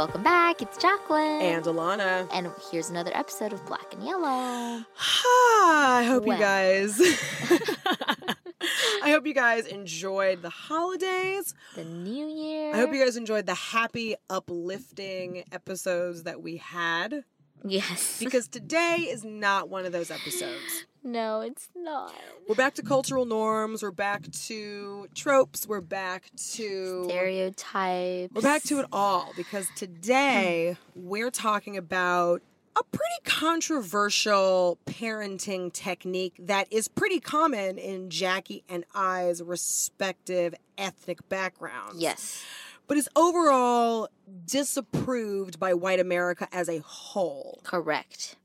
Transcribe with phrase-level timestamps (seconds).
[0.00, 0.62] welcome back.
[0.62, 1.42] It's Jacklyn.
[1.42, 2.26] And Alana.
[2.32, 4.82] And here's another episode of Black and Yellow.
[4.94, 6.38] Hi, I hope Well.
[6.38, 6.98] you guys.
[9.02, 11.52] I hope you guys enjoyed the holidays.
[11.74, 12.74] The new year.
[12.74, 17.22] I hope you guys enjoyed the happy, uplifting episodes that we had.
[17.62, 18.18] Yes.
[18.18, 20.86] Because today is not one of those episodes.
[21.02, 22.14] No, it's not.
[22.48, 23.82] We're back to cultural norms.
[23.82, 25.66] We're back to tropes.
[25.66, 27.04] We're back to.
[27.04, 28.34] Stereotypes.
[28.34, 32.42] We're back to it all because today we're talking about
[32.78, 41.28] a pretty controversial parenting technique that is pretty common in Jackie and I's respective ethnic
[41.28, 42.00] backgrounds.
[42.00, 42.42] Yes.
[42.86, 44.08] But is overall
[44.46, 47.60] disapproved by white America as a whole.
[47.64, 48.36] Correct.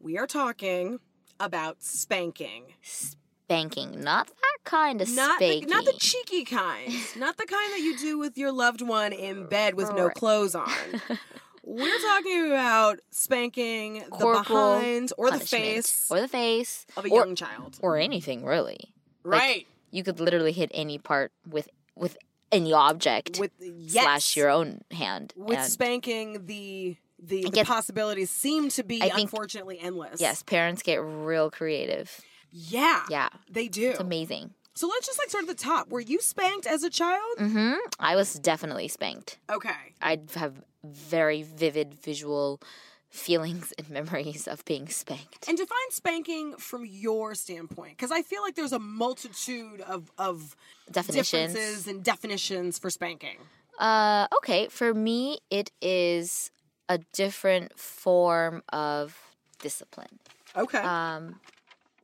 [0.00, 1.00] We are talking
[1.40, 2.64] about spanking.
[2.82, 4.00] Spanking.
[4.02, 5.68] Not that kind of Not the, spanking.
[5.68, 6.92] not the cheeky kind.
[7.16, 10.54] not the kind that you do with your loved one in bed with no clothes
[10.54, 10.68] on.
[11.64, 16.86] We're talking about spanking the behind or the face Or the face.
[16.96, 17.78] of a or, young child.
[17.82, 18.92] or anything, really.
[19.24, 19.66] Like, Right.
[19.90, 22.16] You could literally hit any part with with
[22.52, 24.04] any object with yes.
[24.04, 25.32] slash your own hand.
[25.36, 30.20] with and spanking the the, the get- possibilities seem to be think- unfortunately endless.
[30.20, 32.20] yes, parents get real creative.
[32.50, 33.02] Yeah.
[33.10, 33.28] Yeah.
[33.50, 33.90] They do.
[33.90, 34.50] It's amazing.
[34.74, 35.88] So let's just like start at the top.
[35.88, 37.22] Were you spanked as a child?
[37.38, 37.74] Mm-hmm.
[37.98, 39.38] I was definitely spanked.
[39.50, 39.70] Okay.
[40.02, 42.60] I have very vivid visual
[43.08, 45.48] feelings and memories of being spanked.
[45.48, 50.54] And define spanking from your standpoint, because I feel like there's a multitude of of
[50.90, 51.52] Definitions.
[51.54, 53.38] differences and definitions for spanking.
[53.78, 56.50] Uh, okay, for me, it is
[56.88, 59.18] a different form of
[59.58, 60.18] discipline.
[60.56, 60.78] Okay.
[60.78, 61.40] Um,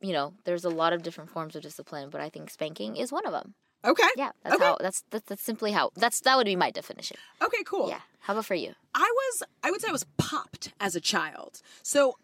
[0.01, 3.11] you know, there's a lot of different forms of discipline, but I think spanking is
[3.11, 3.53] one of them.
[3.85, 4.03] okay.
[4.17, 4.65] Yeah, that's Okay.
[4.65, 4.77] how.
[4.79, 5.91] That's, that's that's simply how.
[5.95, 7.17] That's that would be my definition.
[7.41, 7.63] Okay.
[7.65, 7.89] Cool.
[7.89, 7.99] Yeah.
[8.19, 8.73] How about for you?
[8.93, 9.43] I was.
[9.63, 11.61] I would say I was popped as a child.
[11.83, 12.17] So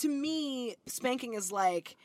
[0.00, 1.96] to me, spanking is like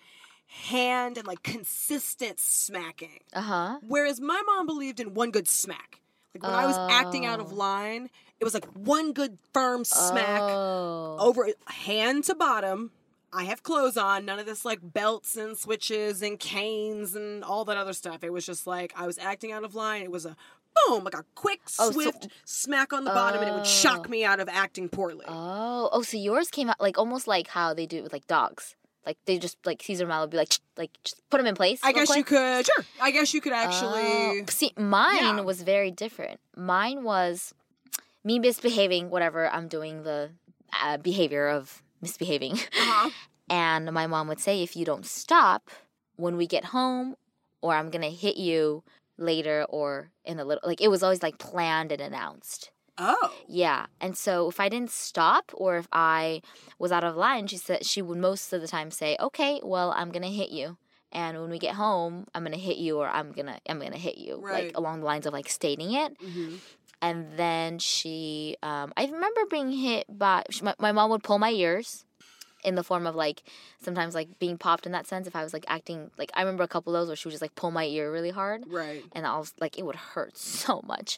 [0.48, 3.20] hand and like consistent smacking.
[3.34, 3.80] Uh huh.
[3.88, 6.00] Whereas my mom believed in one good smack.
[6.34, 7.56] Like when I was acting out of Oh.
[7.56, 8.10] line,
[8.42, 11.16] it was like one good firm smack Oh.
[11.20, 12.92] over hand to bottom.
[13.34, 17.64] I have clothes on, none of this like belts and switches and canes and all
[17.66, 18.24] that other stuff.
[18.26, 20.02] It was just like I was acting out of line.
[20.02, 20.36] It was a
[20.88, 24.06] boom, like a quick, Oh, so- swift smack on the bottom, and it would shock
[24.08, 24.10] Oh.
[24.10, 25.26] me out of acting poorly.
[25.30, 28.28] Oh, oh, so yours came out like almost like how they do it with like
[28.28, 28.76] dogs.
[29.06, 31.80] Like they just like Caesar Milo would be like like just put them in place.
[31.84, 32.66] I guess you could.
[32.66, 32.86] Sure.
[33.02, 34.02] I guess you could actually.
[34.42, 34.44] Oh.
[34.50, 35.42] see mine Yeah.
[35.42, 36.40] was very different.
[36.58, 37.54] Mine was
[38.24, 40.32] me misbehaving, whatever I'm doing the
[40.84, 43.10] uh, behavior of misbehaving, Uh-huh.
[43.50, 45.70] and my mom would say, if you don't stop
[46.16, 47.16] when we get home,
[47.62, 48.84] or I'm gonna hit you
[49.18, 52.72] later, or in a little like it was always like planned and announced.
[52.98, 53.34] Oh.
[53.48, 53.88] Yeah.
[54.00, 56.42] And so if I didn't stop or if I
[56.78, 59.92] was out of line, she said she would most of the time say, "Okay, well,
[59.96, 60.78] I'm going to hit you."
[61.12, 63.80] And when we get home, I'm going to hit you or I'm going to I'm
[63.80, 64.38] going to hit you.
[64.40, 64.66] Right.
[64.66, 66.16] Like along the lines of like stating it.
[66.22, 66.56] hmm
[67.02, 71.40] And then she um I remember being hit by she, my, my mom would pull
[71.40, 72.06] my ears
[72.64, 73.42] in the form of like
[73.82, 76.62] sometimes like being popped in that sense if I was like acting like I remember
[76.64, 79.04] a couple of those where she would just like pull my ear really hard Right.
[79.14, 81.18] and I was like, it would hurt so much.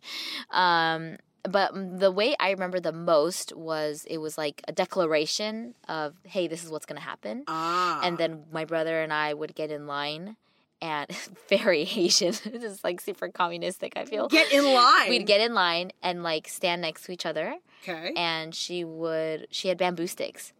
[0.52, 6.14] Um, but the way I remember the most was it was like a declaration of,
[6.24, 7.44] hey, this is what's going to happen.
[7.50, 8.00] Ah.
[8.02, 10.38] And then my brother and I would get in line
[10.84, 11.10] and
[11.50, 14.28] very Asian, just like super communistic, I feel.
[14.28, 15.10] get in line.
[15.10, 17.56] We'd get in line and like stand next to each other
[17.88, 18.12] Okay.
[18.16, 20.54] and she would she had bamboo sticks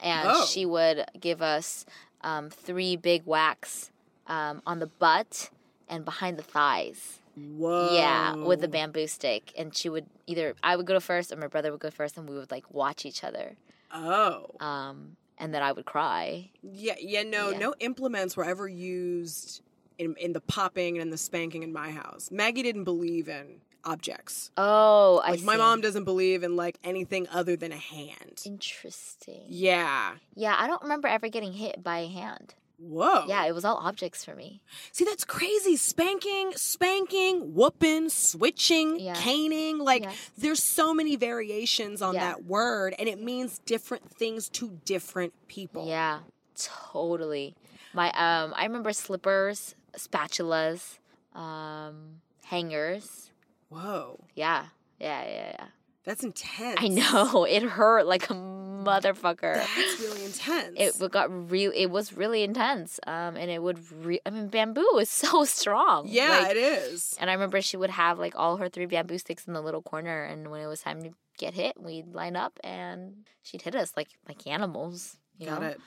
[0.00, 0.44] and Oh.
[0.46, 1.86] she would give us
[2.22, 3.90] um, three big whacks
[4.26, 5.50] um, on the butt
[5.88, 7.94] and behind the thighs Whoa.
[7.94, 11.46] yeah with the bamboo stick and she would either i would go first or my
[11.48, 13.56] brother would go first and we would like watch each other
[13.92, 14.46] Oh.
[14.60, 17.58] um, and then i would cry Yeah, yeah, no, Yeah.
[17.58, 19.62] no implements were ever used
[19.98, 22.30] in in the popping and the spanking in my house.
[22.30, 24.50] Maggie didn't believe in objects.
[24.56, 28.42] oh i Like my mom doesn't believe in like anything other than a hand.
[28.44, 30.14] interesting Yeah.
[30.34, 33.26] yeah i don't remember ever getting hit by a hand Whoa.
[33.28, 34.60] yeah it was all objects for me
[34.90, 35.76] See, that's crazy.
[35.76, 39.14] Spanking, spanking, whooping, switching, Yeah.
[39.14, 39.78] caning.
[39.78, 40.12] Like, Yeah.
[40.36, 42.20] there's so many variations on Yeah.
[42.28, 45.86] that word, and it means different things to different people.
[45.86, 46.20] Yeah,
[46.56, 47.54] totally.
[47.94, 50.98] My um, I remember slippers, spatulas,
[51.34, 53.30] um, hangers.
[53.68, 54.20] Whoa.
[54.34, 54.66] Yeah,
[55.00, 55.66] yeah, yeah, yeah.
[56.04, 56.76] That's intense.
[56.80, 59.54] I know it hurt like a motherfucker.
[59.54, 60.76] That's really intense.
[60.78, 61.72] It got real.
[61.74, 63.00] It was really intense.
[63.06, 63.80] Um, and it would.
[64.04, 66.06] Re- I mean, bamboo is so strong.
[66.08, 67.16] yeah, Like, it is.
[67.20, 69.82] and I remember she would have like all her three bamboo sticks in the little
[69.82, 73.74] corner, and when it was time to get hit, we'd line up and she'd hit
[73.74, 75.16] us like like animals.
[75.38, 75.68] You Got know?
[75.68, 75.80] it.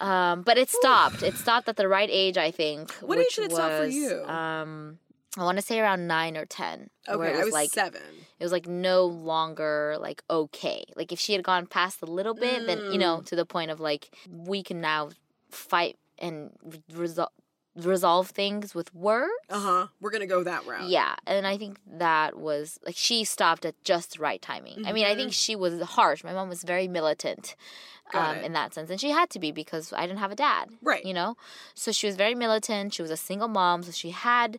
[0.00, 1.22] Um, but it stopped.
[1.22, 2.92] it stopped at the right age, I think.
[3.00, 4.24] What age did it stop for you?
[4.24, 4.98] Um,
[5.38, 6.90] I want to say around nine or ten.
[7.06, 8.00] where Okay, it I was was like seven.
[8.38, 10.84] it was like no longer like okay.
[10.96, 13.00] Like if she had gone past a little bit, then you Mm.
[13.00, 15.10] know to the point of like we can now
[15.50, 16.50] fight and
[16.92, 17.30] resolve
[17.76, 19.32] resolve things with words.
[19.48, 19.86] Uh huh.
[20.00, 20.88] We're gonna go that route.
[20.88, 24.86] Yeah, and I think that was like she stopped at just the right timing.
[24.86, 26.24] I mean, I think she was harsh.
[26.24, 27.54] My mom was very militant
[28.12, 28.38] Mm-hmm.
[28.38, 30.70] Um, in that sense, and she had to be because I didn't have a dad.
[30.82, 31.04] Right.
[31.04, 31.36] You know,
[31.74, 32.94] so she was very militant.
[32.94, 34.58] She was a single mom, so she had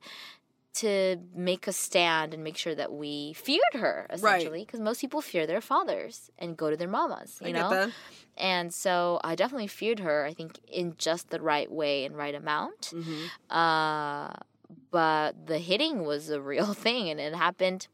[0.75, 5.21] to make a stand and make sure that we feared her essentially because most people
[5.21, 7.69] fear their fathers and go to their mamas you I know
[8.37, 12.33] and so i definitely feared her i think in just the right way and right
[12.35, 13.55] amount Mm-hmm.
[13.55, 14.31] uh,
[14.91, 17.87] but the hitting was a real thing and it happened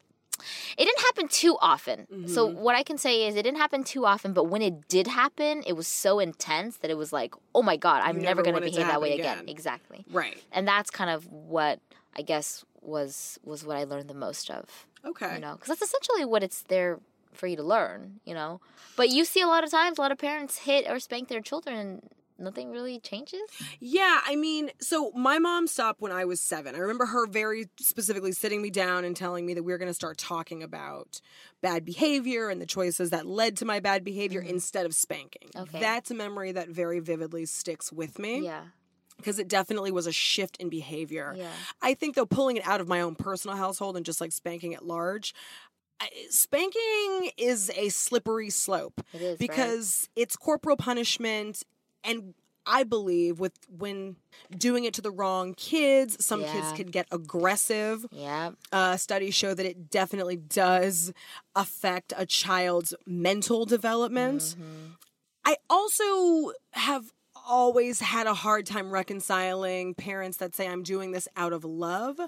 [0.77, 2.59] it didn't happen too often so Mm-hmm.
[2.59, 5.63] what i can say is it didn't happen too often but when it did happen
[5.65, 8.53] it was so intense that it was like oh my god i'm never, never going
[8.55, 9.39] to behave that way again.
[9.39, 9.49] again.
[9.49, 10.37] exactly Right.
[10.51, 11.79] and that's kind of what
[12.15, 15.35] i guess was was what i learned the most of Okay.
[15.35, 16.99] you know because that's essentially what it's there
[17.33, 18.59] for you to learn you know
[18.95, 21.41] but you see a lot of times a lot of parents hit or spank their
[21.41, 23.41] children and nothing really changes
[23.79, 26.75] Yeah, I mean, so my mom stopped when I was seven.
[26.75, 29.89] I remember her very specifically sitting me down and telling me that we were going
[29.89, 31.19] to start talking about
[31.61, 34.51] bad behavior and the choices that led to my bad behavior mm-hmm.
[34.51, 35.49] instead of spanking.
[35.55, 35.79] Okay.
[35.79, 38.65] That's a memory that very vividly sticks with me yeah
[39.17, 41.33] because it definitely was a shift in behavior.
[41.37, 44.31] yeah I think though pulling it out of my own personal household and just like
[44.31, 45.33] spanking at large,
[46.29, 49.39] spanking is a slippery slope it is right?
[49.39, 51.63] because it's corporal punishment
[52.03, 52.33] and
[52.69, 54.17] I believe with when
[54.51, 58.05] doing it to the wrong kids, some kids can get aggressive.
[58.11, 61.13] yeah Uh, studies show that it definitely does
[61.55, 64.41] affect a child's mental development.
[64.41, 64.85] Mm-hmm.
[65.45, 67.13] I also have
[67.47, 72.19] always had a hard time reconciling parents that say I'm doing this out of love,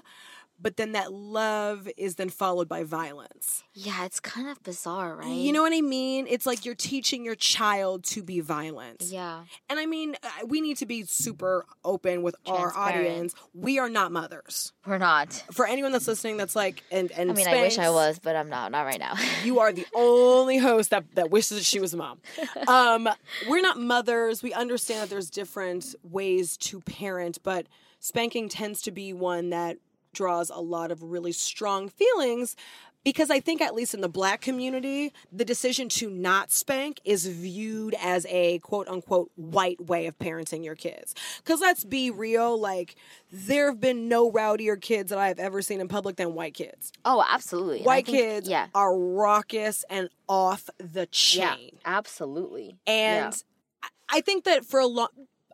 [0.60, 3.62] but then that love is then followed by violence.
[3.72, 5.28] Yeah, it's kind of bizarre, right?
[5.28, 6.26] You know what I mean?
[6.28, 9.02] It's like you're teaching your child to be violent.
[9.02, 9.44] Yeah.
[9.68, 13.34] And I mean, uh, we need to be super open with our audience.
[13.54, 14.72] We are not mothers.
[14.86, 15.32] We're not.
[15.52, 18.36] For anyone that's listening that's like and and I mean, I wish I was, but
[18.36, 18.72] I'm not.
[18.72, 19.14] Not right now.
[19.44, 22.20] you are the only host that, that wishes that she was a mom.
[22.66, 23.08] Um,
[23.48, 24.42] we're not mothers.
[24.42, 27.66] We understand that there's different ways to parent, but
[27.98, 29.78] spanking tends to be one that
[30.14, 32.56] draws a lot of really strong feelings
[33.02, 37.26] because I think, at least in the black community, the decision to not spank is
[37.26, 41.14] viewed as a quote unquote white way of parenting your kids.
[41.38, 42.96] Because let's be real, like,
[43.32, 46.52] there have been no rowdier kids that I have ever seen in public than white
[46.52, 46.92] kids.
[47.06, 47.80] oh, absolutely.
[47.84, 48.66] White think- kids Yeah.
[48.74, 51.70] are raucous and off the chain.
[51.72, 51.78] Yeah.
[51.86, 52.76] Absolutely.
[52.86, 53.34] And
[53.82, 55.08] I- I think that for a long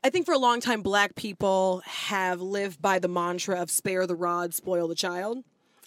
[0.06, 4.06] I think for a long time black people have lived by the mantra of spare
[4.06, 5.38] the rod, spoil the child.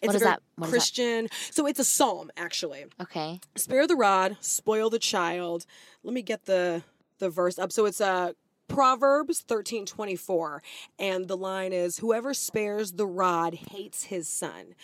[0.02, 0.42] It's What a is that?
[0.58, 0.76] What is that?
[0.76, 1.28] Christian.
[1.52, 2.84] So it's a psalm actually.
[3.00, 3.40] Okay.
[3.56, 5.66] Spare the rod, spoil the child.
[6.04, 6.84] Let me get the
[7.20, 7.72] the verse up.
[7.72, 8.34] So it's uh
[8.70, 10.62] Proverbs 13:24
[10.98, 14.76] and the line is whoever spares the rod hates his son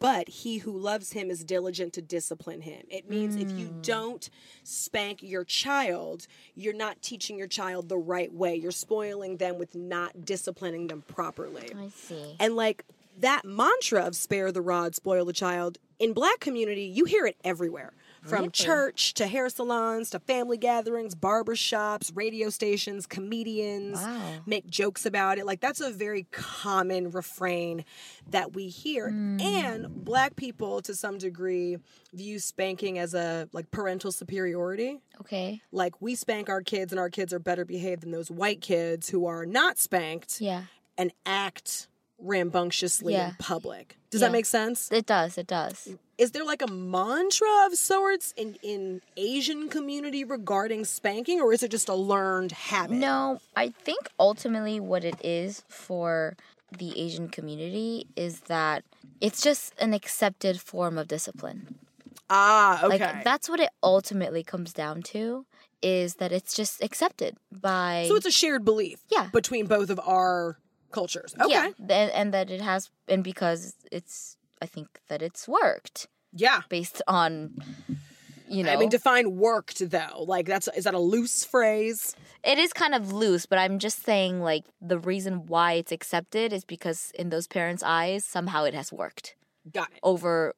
[0.00, 2.82] but he who loves him is diligent to discipline him.
[2.90, 3.82] It means if you Mm.
[3.82, 4.30] don't
[4.64, 8.56] spank your child, you're not teaching your child the right way.
[8.56, 11.72] You're spoiling them with not disciplining them properly.
[11.74, 12.36] I see.
[12.38, 12.84] And like
[13.18, 17.36] that mantra of spare the rod, spoil the child, in black community, you hear it
[17.44, 17.92] everywhere.
[18.28, 18.50] From Really?
[18.50, 24.40] church to hair salons to family gatherings, barber shops, radio stations, comedians Wow.
[24.46, 25.46] make jokes about it.
[25.46, 27.84] Like that's a very common refrain
[28.30, 29.10] that we hear.
[29.10, 29.40] Hmm.
[29.40, 31.78] And black people to some degree
[32.12, 35.00] view spanking as a like parental superiority.
[35.20, 35.60] Okay.
[35.72, 39.08] Like we spank our kids and our kids are better behaved than those white kids
[39.08, 40.64] who are not spanked Yeah.
[40.96, 43.30] and act rambunctiously Yeah.
[43.30, 43.96] in public.
[44.10, 44.28] Does Yeah.
[44.28, 44.90] that make sense?
[44.90, 45.38] It does.
[45.38, 45.88] It does.
[46.16, 51.62] Is there like a mantra of sorts in in Asian community regarding spanking or is
[51.62, 52.96] it just a learned habit?
[52.96, 56.36] No, I think ultimately what it is for
[56.76, 58.84] the Asian community is that
[59.20, 61.78] it's just an accepted form of discipline.
[62.28, 62.98] Ah, okay.
[62.98, 65.46] Like that's what it ultimately comes down to
[65.80, 69.28] is that it's just accepted by so it's a shared belief Yeah.
[69.32, 70.58] between both of our
[70.92, 71.34] cultures.
[71.40, 71.50] Okay.
[71.52, 76.62] yeah, and, and that it has and because it's I think that it's worked Yeah.
[76.68, 77.56] based on
[78.50, 80.24] you know, I mean, define worked though.
[80.26, 82.14] Like that's is that a loose phrase?
[82.44, 86.52] it is kind of loose, but I'm just saying like the reason why it's accepted
[86.52, 89.34] is because in those parents' eyes, somehow it has worked
[89.70, 89.98] Got it.
[90.02, 90.54] over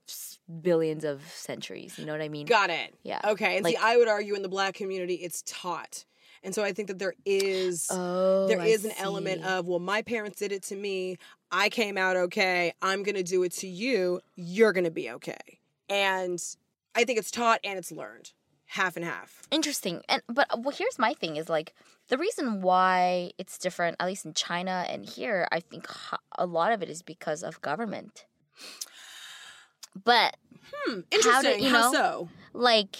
[0.63, 1.99] billions of centuries.
[1.99, 2.47] You know what I mean?
[2.47, 2.95] Got it.
[3.03, 3.21] Yeah.
[3.25, 3.57] Okay.
[3.57, 6.05] And Like- see, I would argue in the black community, it's taught,
[6.43, 9.79] and so I think that there is Oh, there I is an element of well,
[9.79, 11.17] my parents did it to me.
[11.53, 12.73] I came out okay.
[12.83, 14.21] I'm gonna do it to you.
[14.37, 15.39] You're gonna be okay.
[15.89, 16.41] And
[16.95, 18.33] I think it's taught and it's learned,
[18.67, 19.43] half and half.
[19.51, 21.75] interesting and but uh, well here's my thing is like
[22.09, 25.87] the reason why it's different at least in china and here i think
[26.39, 28.25] a lot of it is because of government
[30.05, 30.37] but
[30.73, 31.01] Hmm.
[31.23, 31.65] How do- Interesting.
[31.65, 31.93] you How know?
[31.93, 32.29] so?
[32.53, 32.97] like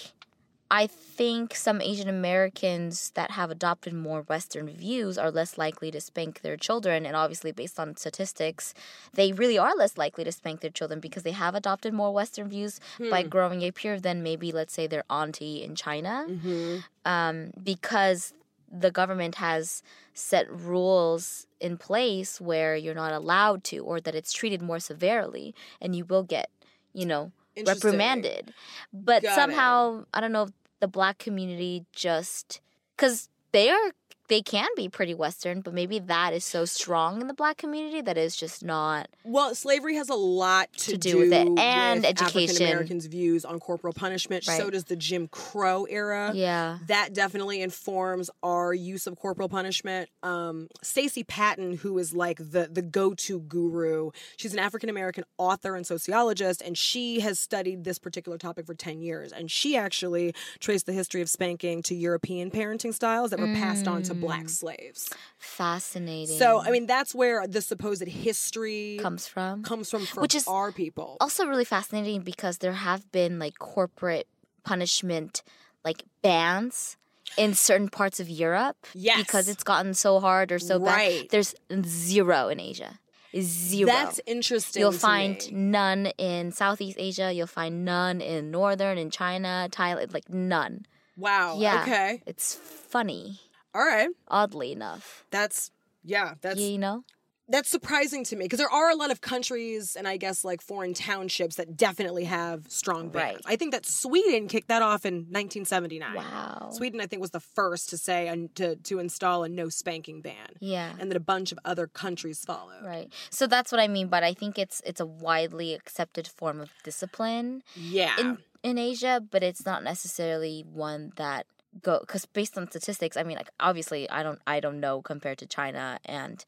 [0.71, 6.01] i think some asian americans that have adopted more western views are less likely to
[6.01, 8.73] spank their children and obviously based on statistics
[9.15, 12.49] they really are less likely to spank their children because they have adopted more western
[12.49, 16.77] views by growing up here than maybe let's say their auntie in china Mm-hmm.
[17.05, 18.33] um, because
[18.71, 19.83] the government has
[20.15, 25.55] set rules in place where you're not allowed to, or that it's treated more severely,
[25.81, 26.51] and you will get,
[26.93, 27.33] you know,
[27.67, 28.55] reprimanded.
[28.93, 30.51] But Got somehow, I don't know, if
[30.81, 32.61] the black community just
[32.97, 33.93] because they are
[34.31, 38.01] they can be pretty Western, but maybe that is so strong in the black community
[38.01, 39.09] that is just not.
[39.25, 42.51] Well, slavery has a lot to, To do with it, and with education.
[42.51, 44.45] African Americans' views on corporal punishment.
[44.45, 46.31] So does the Jim Crow era.
[46.33, 46.79] Yeah.
[46.87, 50.09] That definitely informs our use of corporal punishment.
[50.23, 55.25] Um, Stacey Patton, who is like the the go to guru, she's an African American
[55.39, 59.33] author and sociologist, and she has studied this particular topic for ten years.
[59.33, 63.89] And she actually traced the history of spanking to European parenting styles that were passed
[63.89, 64.51] on to black Mm.
[64.51, 65.11] slaves.
[65.39, 66.39] Fascinating.
[66.39, 69.63] So, I mean, that's where the supposed history comes from.
[69.63, 71.17] comes from for Which is our people.
[71.21, 74.27] also really fascinating because there have been like corporate
[74.65, 75.43] punishment
[75.85, 76.97] like bans
[77.37, 79.19] in certain parts of Europe Yes.
[79.19, 81.23] because it's gotten so hard or so Right.
[81.23, 81.31] bad.
[81.31, 82.99] There's zero in Asia.
[83.41, 83.87] Zero.
[83.87, 84.81] That's interesting.
[84.81, 85.53] You'll find me.
[85.53, 87.33] none in Southeast Asia.
[87.33, 90.85] You'll find none in Northern, in China, Thailand, like none.
[91.17, 91.57] Wow.
[91.59, 91.83] Yeah.
[91.83, 92.23] Okay.
[92.27, 93.39] It's funny,
[93.75, 94.09] All right.
[94.29, 95.25] oddly enough.
[95.31, 95.71] That's
[96.05, 96.35] yeah.
[96.41, 97.05] That's you know?
[97.49, 100.61] that's surprising to me because there are a lot of countries and I guess like
[100.63, 103.35] foreign townships that definitely have strong bans.
[103.35, 103.41] Right.
[103.45, 106.15] I think that Sweden kicked that off in 1979.
[106.15, 106.71] Wow.
[106.73, 110.21] Sweden, I think, was the first to say and to to install a no spanking
[110.23, 110.93] ban, Yeah.
[110.99, 112.85] and then a bunch of other countries followed.
[112.85, 113.13] Right.
[113.31, 116.71] So that's what I mean, but I think it's it's a widely accepted form of
[116.85, 117.63] discipline.
[117.75, 118.15] Yeah.
[118.19, 121.47] in in Asia, but it's not necessarily one that
[121.83, 125.39] go because based on statistics, I mean, like obviously, I don't I don't know compared
[125.39, 126.45] to China and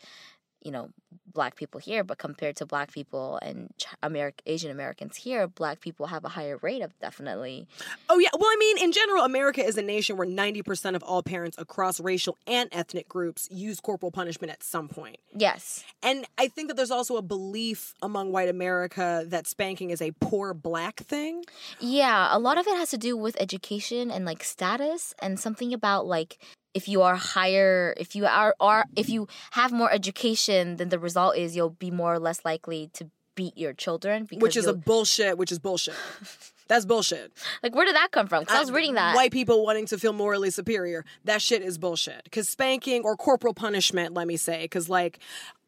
[0.62, 0.88] you know
[1.32, 3.70] black people here, but compared to black people and
[4.02, 7.66] American Asian Americans here, black people have a higher rate of definitely.
[8.08, 8.28] Oh yeah.
[8.38, 12.00] Well, I mean, in general, America is a nation where 90% of all parents across
[12.00, 15.16] racial and ethnic groups use corporal punishment at some point.
[15.34, 15.84] Yes.
[16.02, 20.12] And I think that there's also a belief among white America that spanking is a
[20.20, 21.44] poor black thing.
[21.80, 25.72] Yeah, a lot of it has to do with education and like status and something
[25.72, 26.38] about like
[26.74, 30.98] if you are higher if you are are if you have more education then the
[30.98, 34.66] result is you'll be more or less likely to beat your children because which is
[34.66, 35.94] a bullshit, which is bullshit.
[36.68, 37.32] That's bullshit.
[37.62, 38.44] like where did that come from?
[38.44, 39.14] Cuz I was reading that.
[39.14, 41.04] White people wanting to feel morally superior.
[41.24, 42.24] That shit is bullshit.
[42.24, 45.18] Because spanking or corporal punishment, let me say, because like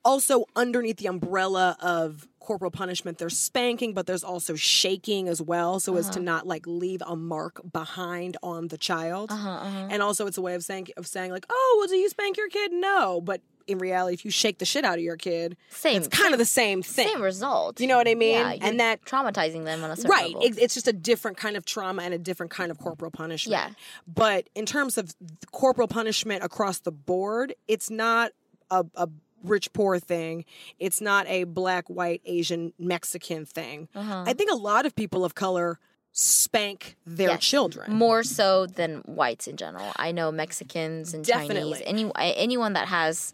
[0.04, 5.80] also underneath the umbrella of corporal punishment, there's spanking, but there's also shaking as well,
[5.80, 9.32] so as to not like leave a mark behind on the child.
[9.32, 9.88] Uh-huh, uh-huh.
[9.90, 12.36] And also, it's a way of saying of saying like, oh, well, do you spank
[12.36, 12.72] your kid?
[12.72, 16.08] No, but in reality, if you shake the shit out of your kid, Same it's
[16.08, 17.08] kind of the same thing.
[17.08, 17.80] same result.
[17.80, 18.32] You know what I mean?
[18.32, 21.38] Yeah, you're and that traumatizing them on a certain right, it, it's just a different
[21.38, 23.52] kind of trauma and a different kind of corporal punishment.
[23.52, 23.74] Yeah.
[24.06, 25.14] But in terms of
[25.50, 28.32] corporal punishment across the board, it's not
[28.70, 29.08] a, a
[29.44, 30.44] rich poor thing.
[30.80, 33.88] It's not a black, white, Asian, Mexican thing.
[33.94, 34.24] Uh-huh.
[34.26, 35.78] I think a lot of people of color
[36.12, 37.44] spank their Yes.
[37.44, 37.92] children.
[37.92, 39.92] more so than whites in general.
[39.96, 41.80] I know Mexicans and Definitely.
[41.80, 43.32] Chinese, any anyone that has,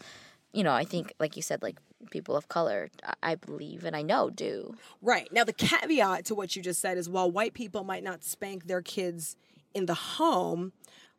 [0.52, 1.78] you know, I think like you said, like
[2.10, 4.74] people of color, I- I believe and I know do.
[5.02, 5.30] Right.
[5.30, 8.66] Now, the caveat to what you just said is while white people might not spank
[8.66, 9.36] their kids
[9.74, 10.72] in the home,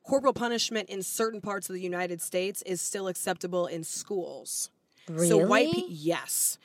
[0.03, 4.71] corporal punishment in certain parts of the United States is still acceptable in schools.
[5.07, 5.73] So white Really?
[5.73, 6.57] people, yes.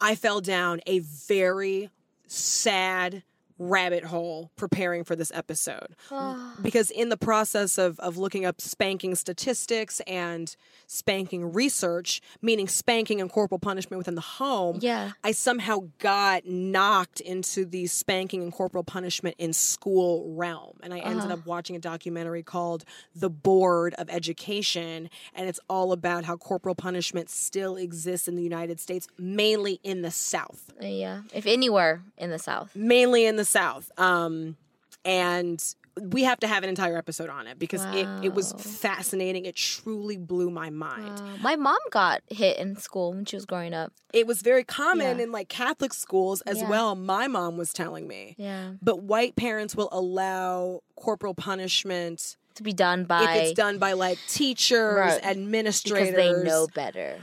[0.00, 1.90] I fell down a very
[2.26, 3.22] sad
[3.68, 5.94] rabbit hole preparing for this episode
[6.62, 13.20] because in the process of, of looking up spanking statistics and spanking research meaning spanking
[13.20, 15.12] and corporal punishment within the home Yeah.
[15.22, 20.98] i somehow got knocked into the spanking and corporal punishment in school realm and i
[20.98, 21.34] ended Uh-huh.
[21.34, 26.74] up watching a documentary called the board of education and it's all about how corporal
[26.74, 31.22] punishment still exists in the united states mainly in the south Yeah.
[31.32, 32.74] If anywhere in the South.
[32.74, 33.90] mainly in the South.
[33.98, 34.56] Um,
[35.04, 35.62] and
[36.00, 39.44] we have to have an entire episode on it because it, it was fascinating.
[39.44, 41.20] It truly blew my mind.
[41.20, 43.92] Uh, my mom got hit in school when she was growing up.
[44.14, 45.24] It was very common Yeah.
[45.24, 46.68] in like Catholic schools as Yeah.
[46.70, 46.94] well.
[46.94, 48.36] My mom was telling me.
[48.38, 48.70] Yeah.
[48.80, 53.92] But white parents will allow corporal punishment To be done by if it's done by
[53.92, 55.24] like teachers, Right.
[55.26, 56.10] administrators.
[56.14, 57.18] because they know better.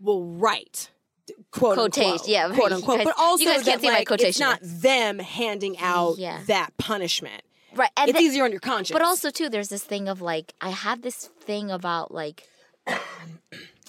[0.00, 0.88] Well, right.
[1.50, 2.96] Quote Quotation, unquote, yeah, quote unquote.
[2.98, 4.28] guys- but also you guys can't see my quotation.
[4.28, 6.40] it's not them handing out Yeah.
[6.46, 7.42] that punishment.
[7.74, 7.90] Right.
[7.96, 8.92] And It's the- easier on your conscience.
[8.92, 12.44] But also too, there's this thing of like I have this thing about like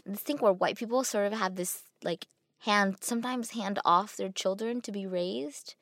[0.05, 2.27] this thing where white people sort of have this like
[2.59, 5.75] hand sometimes hand off their children to be raised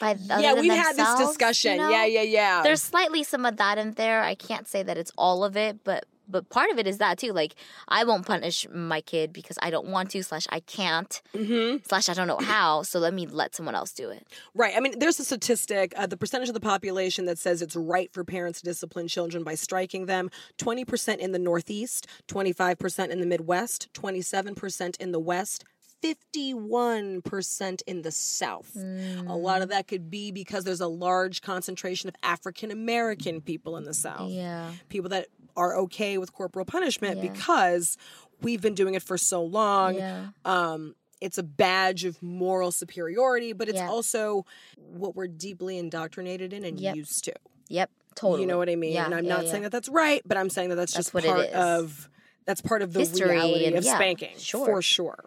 [0.00, 1.76] by other yeah, we've had this themselves, you discussion.
[1.76, 1.88] know?
[1.88, 2.62] Yeah, yeah, yeah.
[2.62, 4.22] There's slightly some of that in there.
[4.22, 7.18] I can't say that it's all of it, but but part of it is that
[7.18, 7.32] too.
[7.32, 7.54] Like
[7.88, 11.84] I won't punish my kid because I don't want to slash I can't Mm-hmm.
[11.86, 12.82] slash I don't know how.
[12.82, 14.26] So let me let someone else do it.
[14.54, 14.74] right.
[14.76, 18.12] I mean, there's a statistic: uh, the percentage of the population that says it's right
[18.12, 20.30] for parents to discipline children by striking them.
[20.58, 25.64] Twenty percent in the Northeast, twenty-five percent in the Midwest, twenty-seven percent in the West.
[26.02, 28.76] 51% in the South.
[28.76, 33.76] A lot of that could be because there's a large concentration of African American people
[33.78, 34.30] in the South.
[34.30, 34.70] Yeah.
[34.88, 37.30] People that are okay with corporal punishment Yeah.
[37.30, 37.96] because
[38.42, 39.94] we've been doing it for so long.
[39.96, 40.26] Yeah.
[40.44, 43.88] um, it's a badge of moral superiority, but it's Yeah.
[43.88, 44.44] also
[44.76, 46.96] what we're deeply indoctrinated in and Yep.
[46.96, 47.32] used to.
[47.68, 47.90] Yep.
[48.14, 48.42] Totally.
[48.42, 48.92] You know what I mean?
[48.92, 51.26] Yeah, and I'm not saying that that's right, but I'm saying that that's, That's just
[51.26, 52.08] part of
[52.46, 54.66] that's part of the History reality and- of spanking, sure.
[54.66, 55.24] for sure.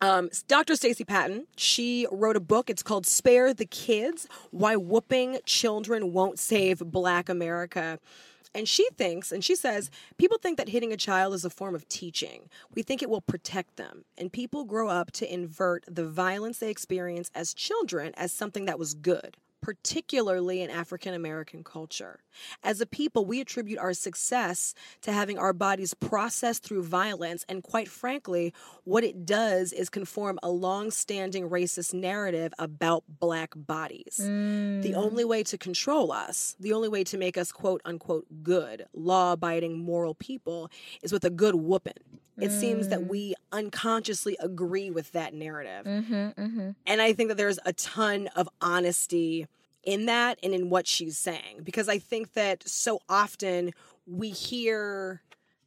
[0.00, 0.76] Um, Dr.
[0.76, 2.70] Stacey Patton, she wrote a book.
[2.70, 7.98] It's called "Spare the Kids: Why Whooping Children Won't Save Black America."
[8.54, 11.74] And she thinks, and she says, people think that hitting a child is a form
[11.74, 12.48] of teaching.
[12.74, 14.04] We think it will protect them.
[14.16, 18.78] And people grow up to invert the violence they experience as children as something that
[18.78, 22.20] was good, particularly in African American culture.
[22.62, 27.46] As a people, we attribute our success to having our bodies processed through violence.
[27.48, 28.52] And quite frankly,
[28.84, 34.18] what it does is conform a long standing racist narrative about black bodies.
[34.18, 38.84] The only way to control us, the only way to make us quote unquote good,
[38.92, 40.70] law abiding, moral people
[41.02, 42.20] is with a good whooping.
[42.36, 45.86] It seems that we unconsciously agree with that narrative.
[45.86, 46.70] Mm-hmm, mm-hmm.
[46.84, 49.46] And I think that there's a ton of honesty
[49.86, 53.72] in that and in what she's saying because I think that so often
[54.06, 55.22] we hear,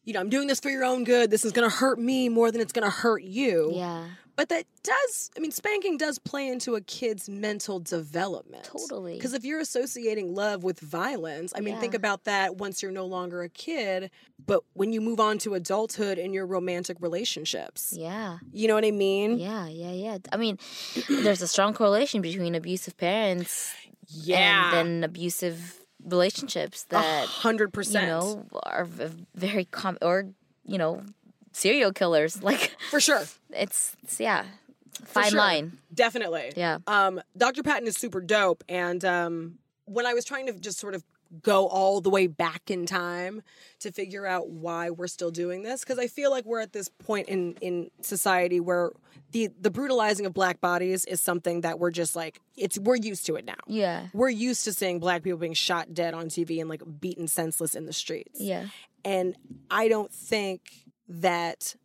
[0.07, 1.29] you know, I'm doing this for your own good.
[1.29, 3.71] This is going to hurt me more than it's going to hurt you.
[3.75, 4.05] Yeah.
[4.37, 8.63] But that does, I mean, spanking does play into a kid's mental development.
[8.63, 9.15] Totally.
[9.15, 13.05] Because if you're associating love with violence, I mean, think about that once you're no
[13.07, 14.11] longer a kid,
[14.45, 17.93] but when you move on to adulthood in your romantic relationships.
[17.97, 18.37] Yeah.
[18.53, 19.39] You know what I mean?
[19.39, 19.67] Yeah.
[19.67, 19.91] Yeah.
[19.91, 20.17] Yeah.
[20.31, 20.57] I mean,
[21.09, 23.73] there's a strong correlation between abusive parents
[24.07, 24.79] Yeah.
[24.79, 28.07] and then abusive relationships that hundred you percent.
[28.07, 28.87] know are
[29.35, 30.29] very common or
[30.65, 31.03] you know
[31.51, 32.41] serial killers.
[32.47, 33.23] Like For sure.
[33.51, 34.45] it's, it's yeah,
[35.05, 35.39] fine sure.
[35.39, 35.77] line.
[35.93, 36.53] Definitely.
[36.55, 36.77] Yeah.
[36.87, 37.63] Um, Dr.
[37.63, 38.63] Patton is super dope.
[38.69, 41.03] And um, when I was trying to just sort of
[41.41, 43.41] go all the way back in time
[43.79, 46.89] to figure out why we're still doing this, because I feel like we're at this
[46.89, 48.91] point in, in society where
[49.31, 53.25] the, the brutalizing of black bodies is something that we're just like, it's we're used
[53.25, 53.55] to it now.
[53.67, 54.07] Yeah.
[54.13, 57.75] We're used to seeing black people being shot dead on TV and like beaten senseless
[57.75, 58.39] in the streets.
[58.39, 58.67] Yeah.
[59.03, 59.35] And
[59.69, 60.61] I don't think
[61.09, 61.75] that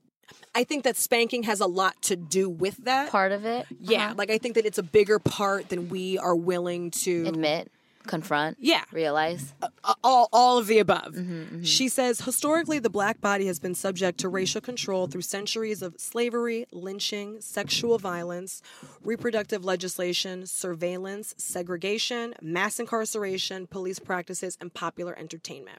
[0.54, 3.10] I think that spanking has a lot to do with that.
[3.10, 3.66] Part of it.
[3.80, 4.14] Yeah, uh-huh.
[4.18, 7.70] like I think that it's a bigger part than we are willing to Admit,
[8.06, 9.54] confront, Yeah, realize.
[9.62, 11.14] uh, all all of the above.
[11.14, 15.82] Mm-hmm, She says historically the black body has been subject to racial control through centuries
[15.82, 18.62] of slavery, lynching, sexual violence,
[19.04, 25.78] reproductive legislation, surveillance, segregation, mass incarceration, police practices, and popular entertainment.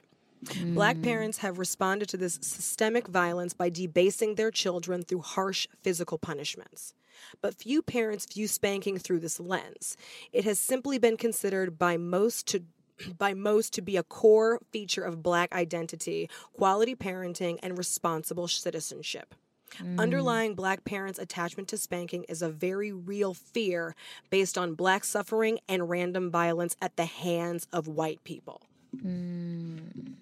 [0.74, 6.18] Black parents have responded to this systemic violence by debasing their children through harsh physical
[6.18, 6.92] punishments.
[7.40, 9.96] But few parents view spanking through this lens.
[10.32, 12.62] It has simply been considered by most to
[13.18, 19.34] by most to be a core feature of black identity, quality parenting, and responsible citizenship.
[19.78, 19.98] Mm.
[19.98, 23.96] Underlying black parents' attachment to spanking is a very real fear
[24.30, 28.62] based on black suffering and random violence at the hands of white people.
[28.96, 30.14] Mm.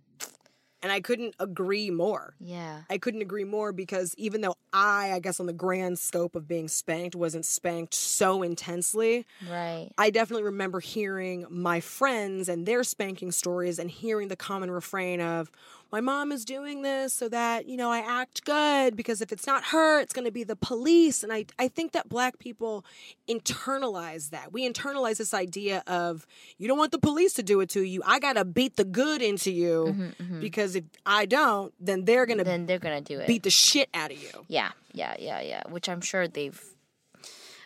[0.83, 2.35] And I couldn't agree more.
[2.41, 2.85] Yeah.
[2.91, 6.49] I couldn't agree more because even though I, I guess, on the grand scope of
[6.49, 9.93] being spanked, wasn't spanked so intensely, Right.
[9.99, 15.21] I definitely remember hearing my friends and their spanking stories and hearing the common refrain
[15.21, 15.51] of,
[15.93, 19.47] my mom is doing this so that, you know, I act good because if it's
[19.47, 21.23] not her, it's going to be the police.
[21.23, 22.85] And I, I think that black people
[23.29, 24.53] internalize that.
[24.53, 26.27] We internalize this idea of,
[26.57, 28.03] you don't want the police to do it to you.
[28.07, 30.41] I got to beat the good into you mm-hmm, mm-hmm.
[30.41, 33.27] because if I don't, then they're going to Then they're gonna do it.
[33.27, 34.47] beat the shit out of you.
[34.49, 35.63] Yeah, yeah, yeah, yeah.
[35.69, 36.59] Which I'm sure they've,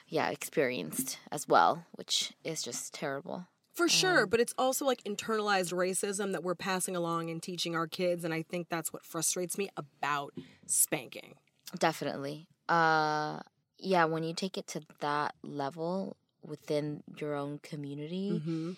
[0.08, 3.46] yeah, experienced as well, which is just terrible.
[3.76, 7.86] For sure, but it's also like internalized racism that we're passing along and teaching our
[7.86, 10.32] kids, and I think that's what frustrates me about
[10.66, 11.34] spanking.
[11.78, 12.48] Definitely.
[12.68, 13.40] Uh,
[13.78, 18.72] yeah, when you take it to that level within your own community, Mm-hmm.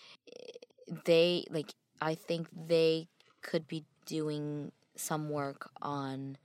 [1.04, 1.72] they like.
[2.00, 3.08] I think they
[3.42, 6.37] could be doing some work on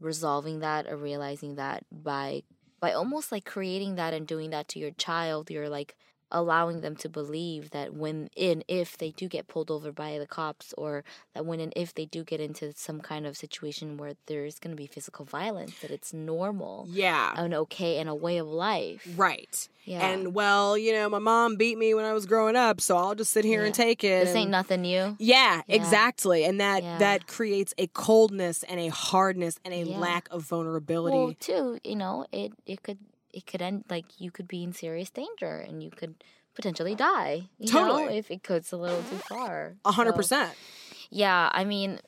[0.00, 2.42] resolving that or realizing that by
[2.80, 5.94] by almost like creating that and doing that to your child you're like
[6.32, 10.26] allowing them to believe that when and if they do get pulled over by the
[10.26, 14.14] cops or that when and if they do get into some kind of situation where
[14.26, 18.38] there's going to be physical violence that it's normal Yeah, and okay and a way
[18.38, 19.68] of life right.
[19.84, 22.96] yeah And well, you know, my mom beat me when I was growing up, so
[22.96, 24.24] I'll just sit here and take it.
[24.24, 25.76] this ain't nothing new yeah, Yeah.
[25.76, 26.44] exactly.
[26.44, 26.98] And that Yeah.
[26.98, 29.98] that creates a coldness and a hardness and a Yeah.
[29.98, 31.16] lack of vulnerability.
[31.16, 32.98] Well, too, you know, it it could
[33.32, 36.22] it could end like you could be in serious danger and you could
[36.54, 37.48] potentially die.
[37.58, 39.76] You know, if it goes a little too far.
[39.84, 40.54] A hundred percent.
[41.10, 42.00] Yeah, I mean,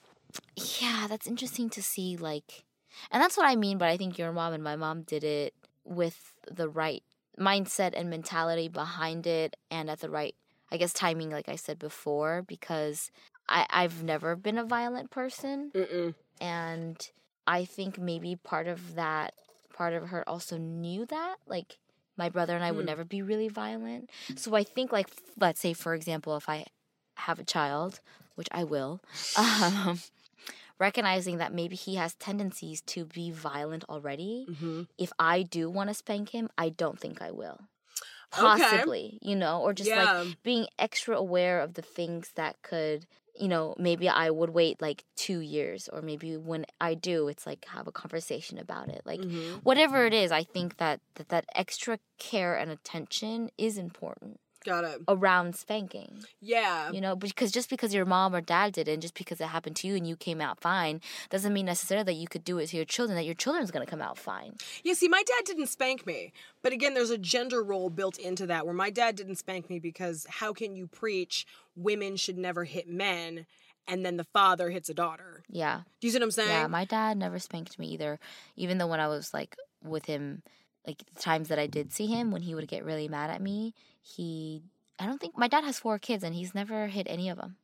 [0.80, 2.16] yeah, that's interesting to see.
[2.16, 2.64] Like,
[3.10, 3.78] and that's what I mean.
[3.78, 7.02] But I think your mom and my mom did it with the right
[7.38, 10.34] mindset and mentality behind it, and at the right,
[10.70, 11.30] I guess, timing.
[11.30, 13.10] Like I said before, because
[13.48, 16.14] I I've never been a violent person Mm-mm.
[16.40, 17.10] and
[17.46, 19.34] i think maybe part of that
[19.74, 21.78] part of her also knew that like
[22.16, 22.92] my brother and i would Hmm.
[22.92, 26.64] never be really violent so i think like f- let's say for example if i
[27.16, 28.00] have a child
[28.36, 29.00] which i will
[29.36, 29.98] um,
[30.78, 34.82] recognizing that maybe he has tendencies to be violent already Mm-hmm.
[34.98, 37.58] if i do want to spank him i don't think i will
[38.36, 38.40] Okay.
[38.40, 40.04] possibly you know or just Yeah.
[40.04, 44.80] like being extra aware of the things that could you know maybe i would wait
[44.80, 49.02] like two years or maybe when i do it's like have a conversation about it
[49.04, 49.60] like Mhm.
[49.62, 54.84] whatever it is i think that, that that extra care and attention is important Got
[54.84, 55.02] it.
[55.08, 56.90] around spanking Yeah.
[56.90, 59.46] you know because just because your mom or dad did it and just because it
[59.48, 61.00] happened to you and you came out fine
[61.30, 63.84] doesn't mean necessarily that you could do it to your children that your children's going
[63.84, 66.32] to come out fine Yeah, see, my dad didn't spank me.
[66.62, 69.78] But again, there's a gender role built into that where my dad didn't spank me
[69.78, 71.46] because how can you preach
[71.76, 73.46] women should never hit men
[73.86, 75.42] and then the father hits a daughter?
[75.50, 76.48] yeah Do you see what I'm saying?
[76.48, 78.18] Yeah, my dad never spanked me either.
[78.56, 80.42] Even though when I was like with him,
[80.86, 83.40] like the times that I did see him, when he would get really mad at
[83.40, 84.62] me, he.
[84.98, 87.56] I don't think my dad has four kids and he's never hit any of them.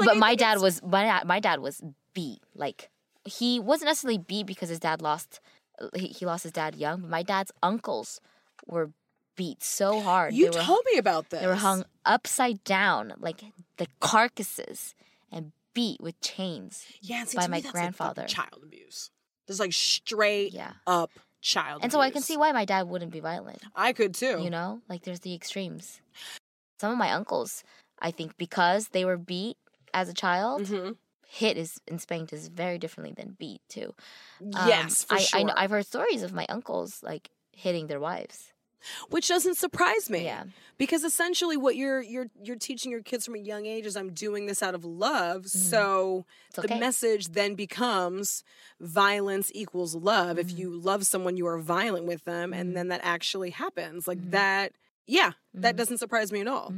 [0.00, 1.80] like, but my dad it's- was my dad- my dad was
[2.14, 2.40] beat.
[2.54, 2.90] Like
[3.24, 5.40] he wasn't necessarily beat because his dad lost.
[5.94, 7.02] He, he lost his dad young.
[7.02, 8.20] But my dad's uncles
[8.66, 8.90] were
[9.36, 10.32] beat so hard.
[10.34, 11.40] You they were, told me about this.
[11.40, 13.42] they were hung upside down, like
[13.76, 14.94] the carcasses,
[15.30, 16.86] and beat with chains.
[17.02, 18.24] yeah, see, by my that's, like, grandfather.
[18.24, 19.10] child abuse.
[19.46, 20.72] Just like straight Yeah.
[20.86, 23.62] up child And so I can see why my dad wouldn't be violent.
[23.74, 24.42] I could too.
[24.42, 26.00] You know, like there's the extremes.
[26.80, 27.64] Some of my uncles,
[28.00, 29.56] I think, because they were beat
[29.94, 30.92] as a child, hmm
[31.28, 33.94] hit is and spanked is very differently than beat too.
[34.54, 35.40] Um, yes, for I, sure.
[35.40, 38.52] I know, I've heard stories of my uncles like hitting their wives.
[39.10, 40.24] Which doesn't surprise me.
[40.24, 40.44] Yeah.
[40.78, 44.12] Because essentially what you're you're you're teaching your kids from a young age is I'm
[44.12, 45.46] doing this out of love.
[45.46, 48.44] So It's the message then becomes
[48.80, 50.38] violence equals love.
[50.38, 50.58] If Mm-hmm.
[50.58, 54.06] you love someone, you are violent with them, and then that actually happens.
[54.06, 54.30] Like Mhm.
[54.32, 54.72] that,
[55.06, 55.78] yeah, that Mhm.
[55.78, 56.72] doesn't surprise me at all.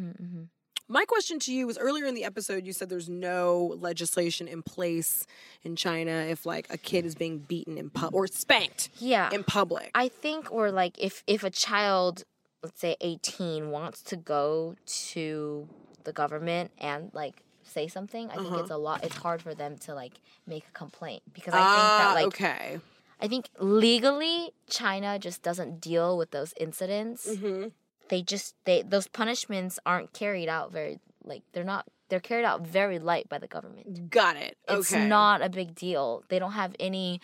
[0.88, 0.92] Mm-hmm.
[0.92, 4.62] My question to you was earlier in the episode, you said there's no legislation in
[4.62, 5.27] place
[5.62, 9.31] in China if like a kid is being beaten in pub or spanked Yeah.
[9.33, 9.90] in public.
[9.94, 12.24] I think or like if if a child,
[12.62, 14.77] let's say 18 wants to go
[15.12, 15.68] to
[16.05, 18.61] the government and like say something, I think Uh-huh.
[18.61, 20.14] it's a lot it's hard for them to like
[20.46, 22.81] make a complaint because I Ah, think that like okay.
[23.20, 27.27] I think legally China just doesn't deal with those incidents.
[27.37, 27.66] hmm
[28.08, 32.62] They just they those punishments aren't carried out very like they're not they're carried out
[32.62, 34.10] very light by the government.
[34.10, 34.56] Got it.
[34.68, 35.06] It's okay.
[35.06, 36.24] not a big deal.
[36.28, 37.20] They don't have any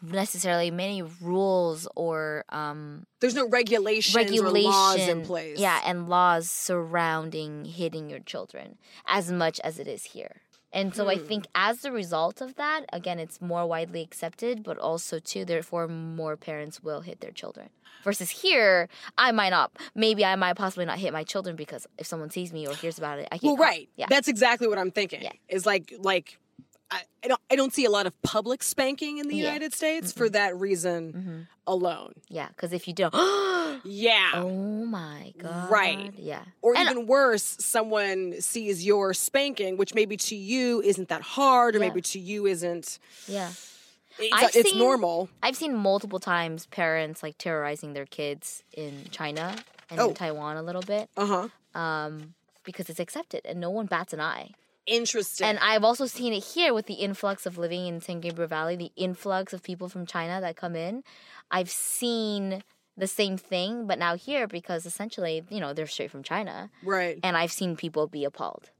[0.00, 5.58] necessarily many rules or um, There's no regulations regulation, or laws in place.
[5.58, 10.36] yeah, and laws surrounding hitting your children as much as it is here.
[10.72, 11.26] And so I Hmm.
[11.26, 15.88] think as a result of that, again, it's more widely accepted, but also too, therefore,
[15.88, 17.70] more parents will hit their children.
[18.04, 19.72] Versus here, I might not.
[19.94, 22.96] Maybe I might possibly not hit my children because if someone sees me or hears
[22.98, 23.44] about it, I can't.
[23.44, 23.62] Well, caught.
[23.62, 23.88] right.
[23.96, 24.06] Yeah.
[24.08, 25.22] That's exactly what I'm thinking.
[25.22, 25.32] Yeah.
[25.48, 26.38] Is like like
[26.90, 29.44] I, I don't I don't see a lot of public spanking in the Yeah.
[29.46, 32.14] United States for that reason alone.
[32.28, 33.12] Yeah, because if you don't,
[33.84, 34.30] Yeah.
[34.34, 36.12] oh my god, Right.
[36.16, 41.20] Yeah, Or And- even worse, someone sees your spanking, which maybe to you isn't that
[41.22, 41.88] hard, or Yeah.
[41.88, 42.98] maybe to you isn't.
[43.26, 43.50] yeah.
[44.20, 45.28] It's, I've it's seen- normal.
[45.42, 49.54] I've seen multiple times parents like terrorizing their kids in China
[49.90, 50.08] and Oh.
[50.08, 51.78] in Taiwan a little bit Uh huh.
[51.78, 54.52] um, because it's accepted and no one bats an eye.
[54.88, 55.46] Interesting.
[55.46, 58.76] And I've also seen it here with the influx of living in San Gabriel Valley,
[58.76, 61.02] the influx of people from China that come in.
[61.50, 62.62] I've seen
[62.96, 66.70] the same thing, but now here because essentially, you know, they're straight from China.
[66.82, 67.18] right.
[67.22, 68.70] And I've seen people be appalled.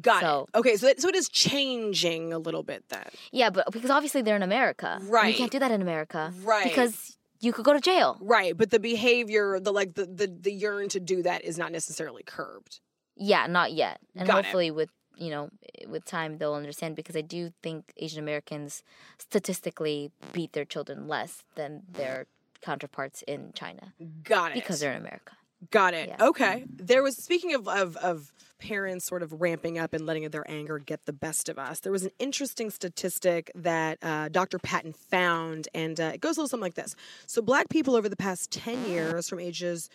[0.00, 0.58] Got so- it.
[0.58, 3.06] Okay, so it, so it is changing a little bit then.
[3.32, 5.00] Yeah, but because obviously they're in America.
[5.02, 5.32] Right.
[5.32, 6.32] You can't do that in America.
[6.44, 6.64] Right.
[6.64, 8.18] Because you could go to jail.
[8.20, 11.72] Right, but the behavior, the like the the, the yearn to do that is not
[11.72, 12.80] necessarily curbed.
[13.16, 13.98] Yeah, not yet.
[14.14, 14.44] And Got it.
[14.44, 15.50] hopefully with you know,
[15.86, 18.82] with time they'll understand because I do think Asian Americans
[19.18, 22.26] statistically beat their children less than their
[22.60, 23.92] counterparts in China
[24.24, 24.54] Got it.
[24.54, 25.32] because they're in America.
[25.70, 26.08] Got it.
[26.08, 26.28] Yeah.
[26.28, 26.64] Okay.
[26.68, 30.78] There was speaking of, of of parents sort of ramping up and letting their anger
[30.78, 31.80] get the best of us.
[31.80, 34.58] There was an interesting statistic that uh, Dr.
[34.58, 36.94] Patton found, and uh, it goes a little something like this.
[37.26, 39.90] So, black people over the past ten years, from ages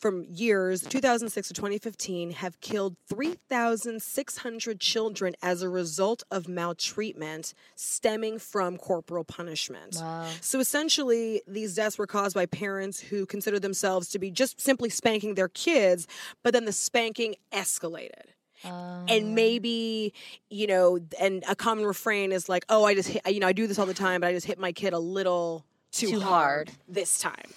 [0.00, 8.38] from years 2006 to 2015 have killed 3,600 children as a result of maltreatment stemming
[8.38, 9.96] from corporal punishment.
[9.96, 10.26] Wow.
[10.40, 14.88] So essentially, these deaths were caused by parents who considered themselves to be just simply
[14.88, 16.06] spanking their kids,
[16.42, 18.24] but then the spanking escalated.
[18.64, 20.12] Um, And maybe,
[20.50, 23.52] you know, and a common refrain is like, oh, I just hit, you know, I
[23.52, 26.20] do this all the time, but I just hit my kid a little too, Too
[26.20, 26.70] hard hard.
[26.88, 27.50] this time.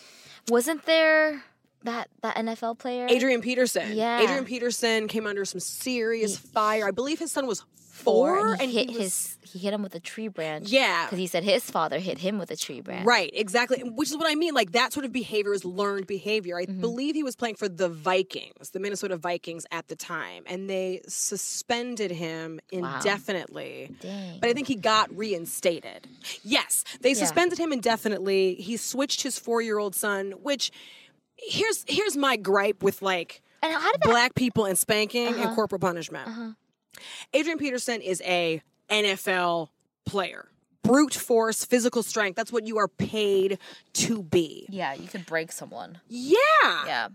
[0.49, 1.43] wasn't there
[1.83, 3.07] that that NFL player?
[3.09, 3.95] Adrian Peterson.
[3.95, 4.21] Yeah.
[4.21, 6.87] Adrian Peterson came under some serious fire.
[6.87, 9.93] I believe his son was four, and he hit was- his he hit him with
[9.93, 10.69] a tree branch.
[10.69, 11.05] Yeah.
[11.05, 13.05] Because he said his father hit him with a tree branch.
[13.05, 13.83] Right, exactly.
[13.83, 14.55] Which is what I mean.
[14.55, 16.55] Like that sort of behavior is learned behavior.
[16.55, 16.79] Mm-hmm.
[16.79, 20.67] I believe he was playing for the Vikings, the Minnesota Vikings at the time, and
[20.67, 23.95] they suspended him indefinitely.
[24.41, 26.07] But I think he got reinstated.
[26.43, 28.55] Yes, they suspended him indefinitely.
[28.55, 30.71] He switched his four-year-old son, which
[31.47, 35.47] here's here's my gripe with like And how did that black people and spanking Uh-huh.
[35.47, 36.55] and corporal punishment.
[37.33, 39.69] Adrian Peterson is a NFL
[40.05, 40.47] player.
[40.83, 42.35] Brute force, physical strength.
[42.35, 43.57] That's what you are paid
[43.93, 44.67] to be.
[44.69, 45.99] Yeah, you could break someone.
[46.09, 46.37] Yeah.
[46.85, 47.07] Yeah.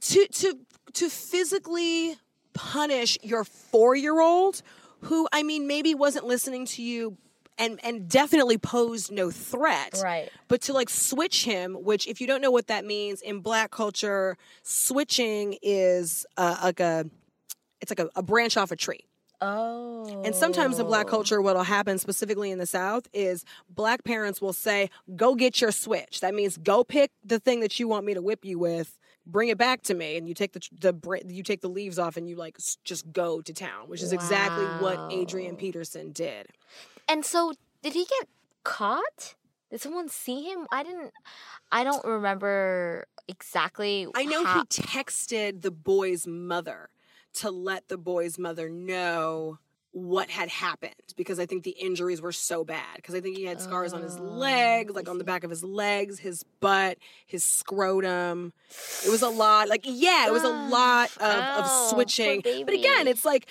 [0.00, 0.58] To to
[0.92, 2.16] to physically
[2.52, 4.62] punish your 4-year-old
[5.02, 7.16] who I mean maybe wasn't listening to you
[7.58, 10.00] and and definitely posed no threat.
[10.02, 10.30] Right.
[10.48, 13.70] But to like switch him, which if you don't know what that means in black
[13.70, 17.06] culture, switching is uh, like a
[17.80, 19.06] it's like a, a branch off a tree.
[19.40, 20.22] Oh.
[20.24, 24.52] And sometimes in black culture, what'll happen specifically in the South is black parents will
[24.52, 26.20] say, Go get your switch.
[26.20, 29.48] That means go pick the thing that you want me to whip you with, bring
[29.48, 30.16] it back to me.
[30.16, 33.42] And you take the, the you take the leaves off and you like just go
[33.42, 36.46] to town, which is exactly what Adrian Peterson did.
[37.08, 38.28] And so, did he get
[38.64, 39.34] caught?
[39.70, 40.66] Did someone see him?
[40.70, 41.12] I didn't.
[41.72, 44.06] I don't remember exactly.
[44.14, 46.90] I know how- he texted the boy's mother
[47.34, 49.58] to let the boy's mother know
[49.92, 52.96] what had happened because I think the injuries were so bad.
[52.96, 55.48] Because I think he had scars on his Oh, legs, like on the back of
[55.50, 58.52] his legs, his butt, his scrotum.
[59.06, 59.68] It was a lot.
[59.68, 62.42] Like, yeah, it was a Ah, lot of, ow, of switching.
[62.42, 63.46] But again, it's like,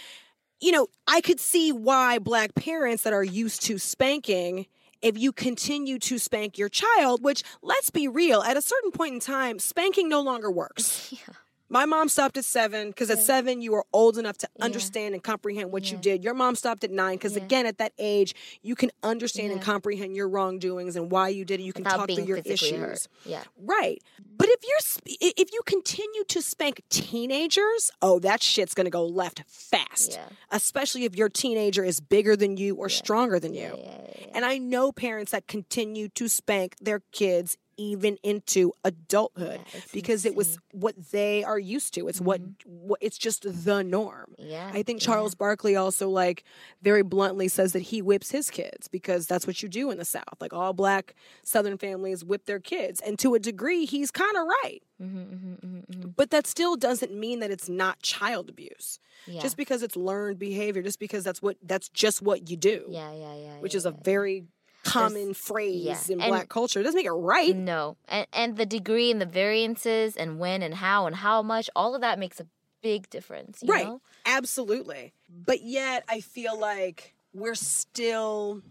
[0.60, 4.66] you know, I could see why black parents that are used to spanking
[5.02, 9.14] if you continue to spank your child, which let's be real, at a certain point
[9.14, 11.14] in time, spanking no longer works.
[11.28, 11.36] Yeah.
[11.68, 15.24] My mom stopped at seven because at seven you were old enough to understand and
[15.24, 16.24] comprehend what you did.
[16.24, 17.44] Your mom stopped at nine because Yeah.
[17.44, 21.60] again at that age you can understand and comprehend your wrongdoings and why you did
[21.60, 21.64] it.
[21.64, 22.80] You can Without talk through your issues.
[22.80, 23.08] hurt.
[23.26, 23.44] Yeah.
[23.58, 24.02] Right.
[24.38, 29.06] But if you're if you continue to spank teenagers, oh that shit's going to go
[29.06, 30.14] left fast.
[30.14, 30.26] Yeah.
[30.52, 33.62] Especially if your teenager is bigger than you or stronger than you.
[33.62, 34.28] Yeah, yeah, yeah.
[34.36, 40.26] And I know parents that continue to spank their kids even into adulthood Yeah, because
[40.26, 42.08] it was what they are used to.
[42.08, 44.36] It's what, what it's just the norm.
[44.38, 44.72] Yeah.
[44.74, 45.08] I think yeah.
[45.08, 46.44] Charles Barkley also like
[46.82, 50.06] very bluntly says that he whips his kids because that's what you do in the
[50.06, 50.40] South.
[50.40, 54.48] Like all black Southern families whip their kids, and to a degree, he's kind of
[54.64, 54.82] right.
[55.02, 56.14] Mhm, mhm, mhm, mhm.
[56.16, 59.00] But that still doesn't mean that it's not child abuse.
[59.28, 59.42] Yeah.
[59.42, 63.12] Just because it's learned behavior, just because that's what that's just what you do, yeah,
[63.14, 63.60] yeah, yeah.
[63.60, 64.04] which yeah, is a yeah.
[64.04, 64.44] very
[64.86, 66.14] common phrase yeah.
[66.14, 66.80] in And- black culture.
[66.80, 67.56] It doesn't make it right.
[67.56, 71.70] No, and and the degree and the variances and when and how and how much,
[71.76, 72.48] all of that makes a
[72.82, 73.60] big difference.
[73.64, 73.86] You Right.
[73.86, 74.02] Know?
[74.26, 75.14] Absolutely.
[75.30, 78.62] But yet I feel like we're still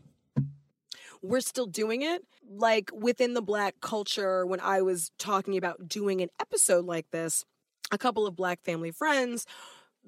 [1.22, 2.22] we're still doing it.
[2.48, 7.44] Like within the black culture when I was talking about doing an episode like this,
[7.90, 9.46] a couple of black family friends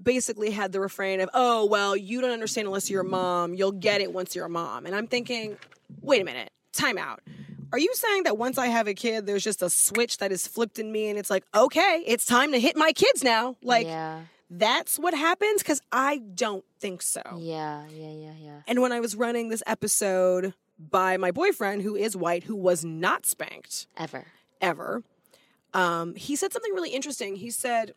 [0.03, 3.55] basically had the refrain of, "Oh, well, you don't understand unless you're a mom.
[3.55, 5.57] You'll get it once you're a mom." And I'm thinking,
[6.03, 6.53] "Wait a minute.
[6.73, 7.21] Time out.
[7.73, 10.47] Are you saying that once I have a kid, there's just a switch that is
[10.47, 13.57] flipped in me and it's like, okay, it's time to hit my kids now?
[13.63, 15.63] Like, yeah, that's what happens?
[15.63, 17.23] Because I don't think so.
[17.39, 18.61] yeah, yeah, yeah, yeah.
[18.69, 22.85] And when I was running this episode by my boyfriend, who is white, who was
[22.85, 24.27] not spanked Ever.
[24.61, 25.03] ever,
[25.75, 27.37] um, he said something really interesting.
[27.37, 27.95] He said,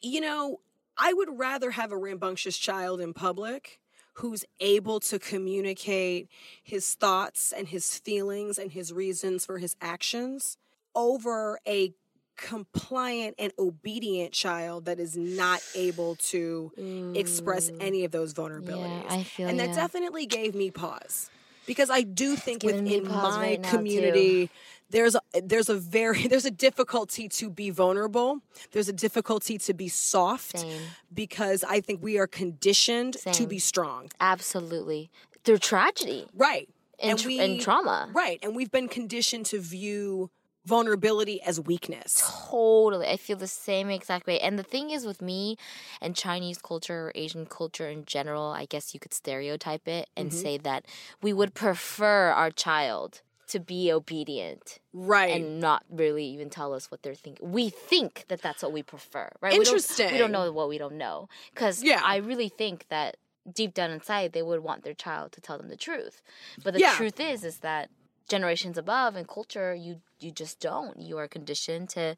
[0.00, 0.60] You know,
[0.98, 3.78] I would rather have a rambunctious child in public
[4.14, 6.28] who's able to communicate
[6.62, 10.56] his thoughts and his feelings and his reasons for his actions
[10.94, 11.94] over a
[12.36, 17.76] compliant and obedient child that is not able to express mm.
[17.80, 19.10] any of those vulnerabilities.
[19.10, 19.74] I feel and that ya.
[19.74, 21.30] definitely gave me pause
[21.68, 23.70] because I do think within my right too.
[23.70, 24.50] community
[24.90, 28.40] there's a, there's a very there's a difficulty to be vulnerable.
[28.72, 30.80] There's a difficulty to be soft Same.
[31.14, 34.08] because I think we are conditioned to be strong.
[34.18, 35.10] Absolutely.
[35.44, 36.68] Through tragedy Right.
[37.00, 38.08] and, tr- and trauma.
[38.12, 38.38] Right.
[38.42, 40.30] And we've been conditioned to view
[40.64, 42.22] vulnerability as weakness.
[42.50, 43.06] Totally.
[43.08, 44.38] I feel the same exact way.
[44.40, 45.56] And the thing is with me
[46.00, 50.30] and Chinese culture or Asian culture in general, I guess you could stereotype it and
[50.30, 50.38] Mm-hmm.
[50.40, 50.84] say that
[51.22, 55.34] we would prefer our child to be obedient Right.
[55.34, 57.50] and not really even tell us what they're thinking.
[57.50, 59.58] We think that that's what we prefer, right?
[59.58, 61.30] We don't- We don't, know what we don't know.
[61.54, 62.02] Because Yeah.
[62.04, 63.16] I really think that
[63.50, 66.20] deep down inside, they would want their child to tell them the truth.
[66.62, 66.94] But the Yeah.
[66.96, 67.88] truth is, is that
[68.28, 71.00] generations above and culture, you you just don't.
[71.00, 72.16] You are conditioned to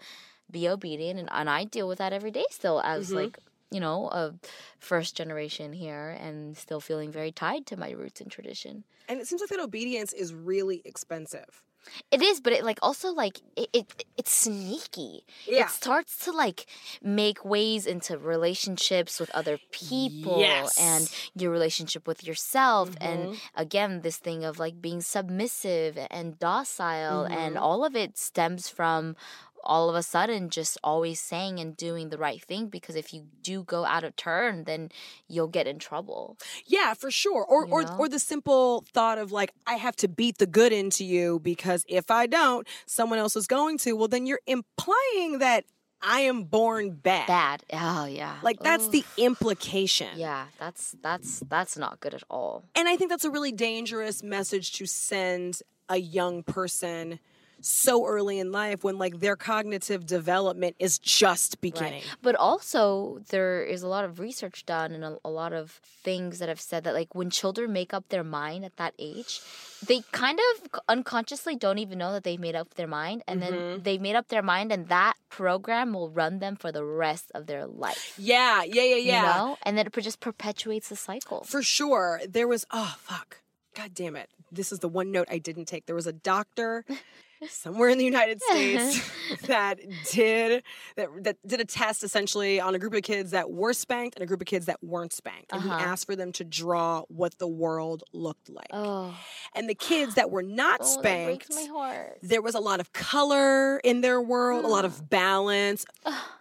[0.50, 3.16] be obedient, and, and I deal with that every day still as Mm-hmm.
[3.16, 3.38] like
[3.70, 4.34] you know a
[4.78, 8.84] first generation here, and still feeling very tied to my roots and tradition.
[9.08, 11.62] and it seems like that obedience is really expensive.
[12.10, 15.24] It is, but it like also like it, it it's sneaky.
[15.46, 15.64] Yeah.
[15.64, 16.66] It starts to like
[17.02, 20.78] make ways into relationships with other people Yes.
[20.78, 23.60] and your relationship with yourself and Mm-hmm.
[23.60, 27.62] again this thing of like being submissive and docile and Mm-hmm.
[27.64, 29.16] all of it stems from
[29.64, 33.26] all of a sudden just always saying and doing the right thing because if you
[33.42, 34.90] do go out of turn then
[35.28, 36.36] you'll get in trouble.
[36.66, 37.44] Yeah, for sure.
[37.44, 37.96] Or You or know?
[37.98, 41.84] or the simple thought of like I have to beat the good into you because
[41.88, 43.92] if I don't, someone else is going to.
[43.92, 45.64] Well, then you're implying that
[46.02, 47.26] I am born bad.
[47.26, 47.64] Bad.
[47.72, 48.36] Oh yeah.
[48.42, 48.90] Like that's Ooh.
[48.90, 50.08] the implication.
[50.16, 52.64] Yeah, that's that's that's not good at all.
[52.74, 57.18] And I think that's a really dangerous message to send a young person
[57.60, 62.02] so early in life when like their cognitive development is just beginning.
[62.22, 66.38] But also, there is a lot of research done and a, a lot of things
[66.38, 69.40] that have said that, like, when children make up their mind at that age,
[69.86, 73.22] they kind of unconsciously don't even know that they've made up their mind.
[73.26, 73.82] And then mm-hmm.
[73.82, 77.46] they've made up their mind, and that program will run them for the rest of
[77.46, 78.14] their life.
[78.18, 79.20] Yeah, yeah, yeah, yeah.
[79.20, 79.58] You know?
[79.62, 81.44] And then it just perpetuates the cycle.
[81.44, 82.20] For sure.
[82.28, 83.42] There was oh fuck.
[83.74, 84.30] God damn it.
[84.50, 85.86] This is the one note I didn't take.
[85.86, 86.84] There was a doctor
[87.48, 89.10] somewhere in the United States
[89.46, 89.78] that
[90.10, 90.62] did
[90.96, 94.22] that, that did a test essentially on a group of kids that were spanked and
[94.22, 95.52] a group of kids that weren't spanked.
[95.52, 95.78] And Uh-huh.
[95.78, 98.68] he asked for them to draw what the world looked like.
[98.72, 99.16] oh,
[99.54, 102.18] And the kids that were not oh spanked my heart.
[102.22, 105.84] there was a lot of color in their world, a lot of balance.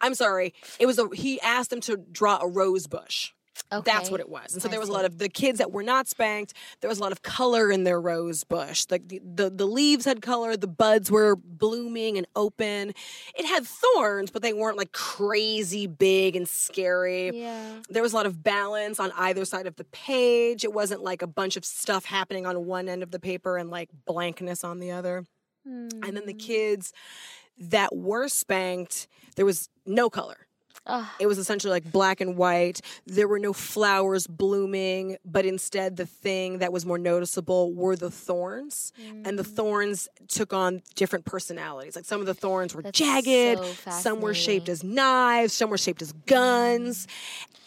[0.01, 0.53] I'm sorry.
[0.79, 3.31] It was a he asked them to draw a rose bush.
[3.69, 4.53] That's what it was.
[4.53, 6.53] And so I there was a lot of the kids that were not spanked.
[6.81, 8.85] There was a lot of color in their rose bush.
[8.89, 12.93] Like the, the the leaves had color, the buds were blooming and open.
[13.35, 17.31] It had thorns, but they weren't like crazy big and scary.
[17.33, 17.75] Yeah.
[17.89, 20.63] There was a lot of balance on either side of the page.
[20.63, 23.69] It wasn't like a bunch of stuff happening on one end of the paper and
[23.69, 25.25] like blankness on the other.
[25.65, 26.37] And then the hmm.
[26.37, 26.93] kids
[27.57, 30.47] that were spanked, there was no color.
[30.85, 31.05] Ugh.
[31.19, 32.81] It was essentially like black and white.
[33.05, 38.09] There were no flowers blooming, but instead the thing that was more noticeable were the
[38.09, 38.93] thorns.
[39.25, 39.55] And the mm.
[39.55, 41.95] thorns took on different personalities.
[41.95, 45.69] Like some of the thorns were That's jagged, so some were shaped as knives, some
[45.69, 47.05] were shaped as guns.
[47.05, 47.09] Mm.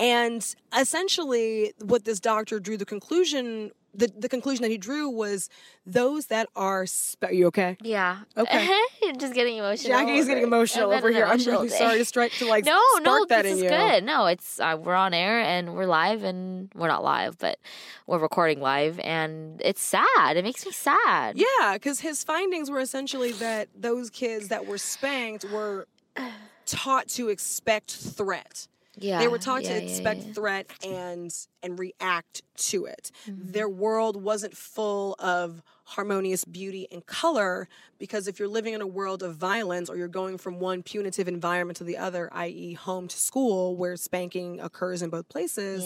[0.00, 5.48] And essentially what this doctor drew the conclusion the, the conclusion that he drew was
[5.84, 7.76] those that are spe- are you okay?
[7.82, 8.18] Yeah.
[8.36, 8.70] Okay.
[9.18, 9.98] Just getting emotional.
[9.98, 11.26] Jackie's getting emotional over here.
[11.26, 11.76] I'm really day.
[11.76, 13.68] sorry to strike to like No, spark no, that this in is you.
[13.68, 14.04] good.
[14.04, 17.58] No, it's uh, we're on air and we're live and we're not live, but
[18.06, 20.36] we're recording live and it's sad.
[20.36, 21.36] It makes me sad.
[21.36, 25.86] Yeah, because his findings were essentially that those kids that were spanked were
[26.66, 28.68] taught to expect threat.
[28.98, 29.18] Yeah.
[29.20, 30.32] they were taught yeah, to expect yeah.
[30.34, 31.32] threat and
[31.62, 33.10] and react to it.
[33.26, 33.52] Mm-hmm.
[33.52, 37.68] Their world wasn't full of harmonious beauty and color
[37.98, 41.28] because if you're living in a world of violence or you're going from one punitive
[41.28, 45.84] environment to the other, i.e., home to school, where spanking occurs in both places,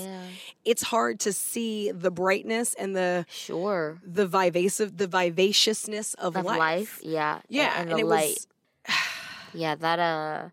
[0.64, 3.98] it's hard to see the brightness and the Sure.
[4.04, 7.00] the vivacious the vivaciousness of, Of life.
[7.02, 7.40] Yeah.
[7.48, 8.36] Yeah, And, and, the it light.
[8.86, 8.94] was
[9.54, 10.48] Yeah, that uh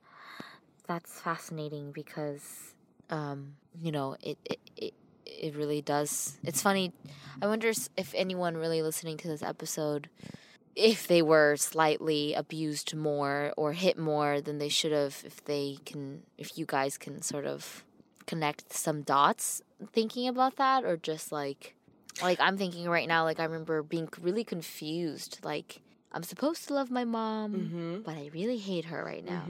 [0.88, 2.74] that's fascinating because
[3.10, 4.94] um you know, it it it,
[5.26, 6.38] it really does.
[6.44, 6.94] It's funny.
[7.42, 10.10] I wonder if anyone really listening to this episode
[10.76, 15.78] if they were slightly abused more or hit more than they should have if they
[15.86, 17.84] can if you guys can sort of
[18.26, 19.62] connect some dots
[19.92, 21.76] thinking about that or just like
[22.22, 25.82] like I'm thinking right now like I remember being really confused like
[26.14, 28.02] I'm supposed to love my mom Mm-hmm.
[28.02, 29.44] but I really hate her right now.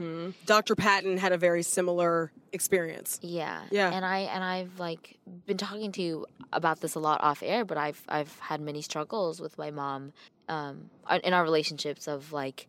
[0.46, 0.74] Dr.
[0.74, 3.18] Patton had a very similar experience.
[3.22, 3.62] Yeah.
[3.70, 3.90] Yeah.
[3.92, 7.64] And I and I've like been talking to you about this a lot off air,
[7.64, 10.12] but I've I've had many struggles with my mom
[10.48, 10.90] um
[11.22, 12.66] in our relationships of like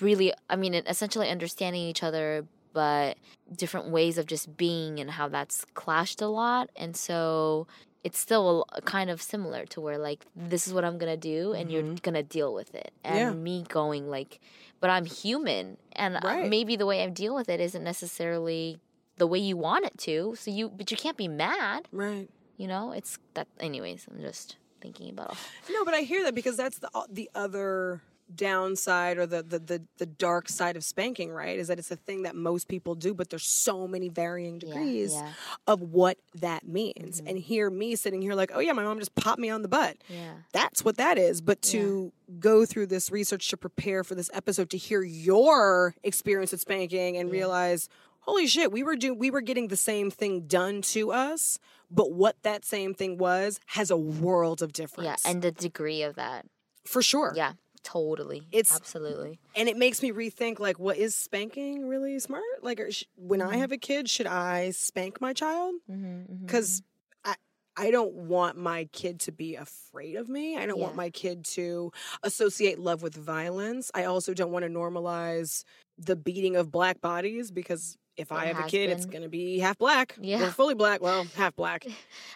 [0.00, 3.18] really I mean essentially understanding each other but
[3.54, 7.66] different ways of just being and how that's clashed a lot and so
[8.04, 11.70] it's still kind of similar to where like this is what I'm gonna do and
[11.70, 13.32] you're gonna deal with it and Yeah.
[13.32, 14.40] me going like
[14.80, 16.48] but I'm human and uh, Right.
[16.50, 18.78] maybe the way I deal with it isn't necessarily
[19.18, 22.28] the way you want it to so you but you can't be mad Right.
[22.56, 25.36] you know it's that anyways I'm just thinking about all
[25.72, 28.02] No, but I hear that because that's the the other
[28.36, 31.58] downside or the, the the the dark side of spanking, right?
[31.58, 35.14] Is that it's a thing that most people do, but there's so many varying degrees
[35.14, 35.32] yeah.
[35.66, 37.18] of what that means.
[37.18, 37.26] Mm-hmm.
[37.28, 39.68] And hear me sitting here like, oh yeah, my mom just popped me on the
[39.68, 39.96] butt.
[40.08, 41.40] yeah That's what that is.
[41.40, 46.52] But to go through this research to prepare for this episode to hear your experience
[46.52, 47.88] with spanking and realize,
[48.20, 51.58] holy shit, we were doing we were getting the same thing done to us,
[51.90, 55.22] but what that same thing was has a world of difference.
[55.24, 56.46] yeah and the degree of that
[56.84, 57.32] for sure.
[57.36, 57.52] yeah
[57.82, 62.42] totally It's- absolutely And it makes me rethink like what is spanking really smart?
[62.62, 63.60] Like sh- when I mm-hmm.
[63.60, 65.74] have a kid, should I spank my child?
[65.90, 67.30] mm-hmm, mm-hmm because mm-hmm.
[67.30, 67.34] I
[67.74, 70.58] I don't want my kid to be afraid of me.
[70.58, 71.90] I don't want my kid to
[72.22, 73.90] associate love with violence.
[73.94, 75.64] I also don't want to normalize
[75.98, 79.12] the beating of black bodies because if I have a kid, it's been.
[79.12, 80.46] going to be half black Yeah.
[80.46, 81.00] or fully black.
[81.00, 81.86] Well, half black.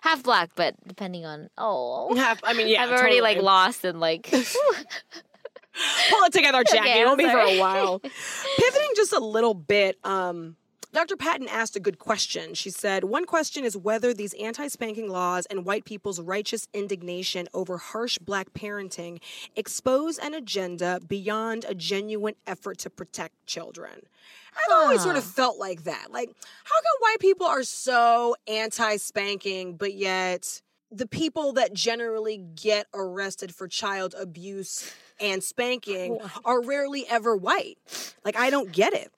[0.01, 2.41] half black but depending on oh Half.
[2.43, 2.83] I mean, yeah.
[2.85, 4.31] I've already like lost and like
[6.11, 6.91] Pull it together, Jackie.
[6.91, 8.01] Okay, it won't be for a while.
[8.59, 10.57] Pivoting just a little bit, um,
[10.93, 11.17] Dr.
[11.17, 12.55] Patton asked a good question.
[12.55, 17.49] She said, One question is whether these anti spanking laws and white people's righteous indignation
[17.53, 19.21] over harsh black parenting
[19.57, 24.07] expose an agenda beyond a genuine effort to protect children.
[24.57, 26.07] I've always sort of felt like that.
[26.11, 26.31] Like,
[26.65, 32.87] how come white people are so anti spanking, but yet the people that generally get
[32.95, 37.79] arrested for child abuse and spanking are rarely ever white.
[38.25, 39.13] Like, I don't get it.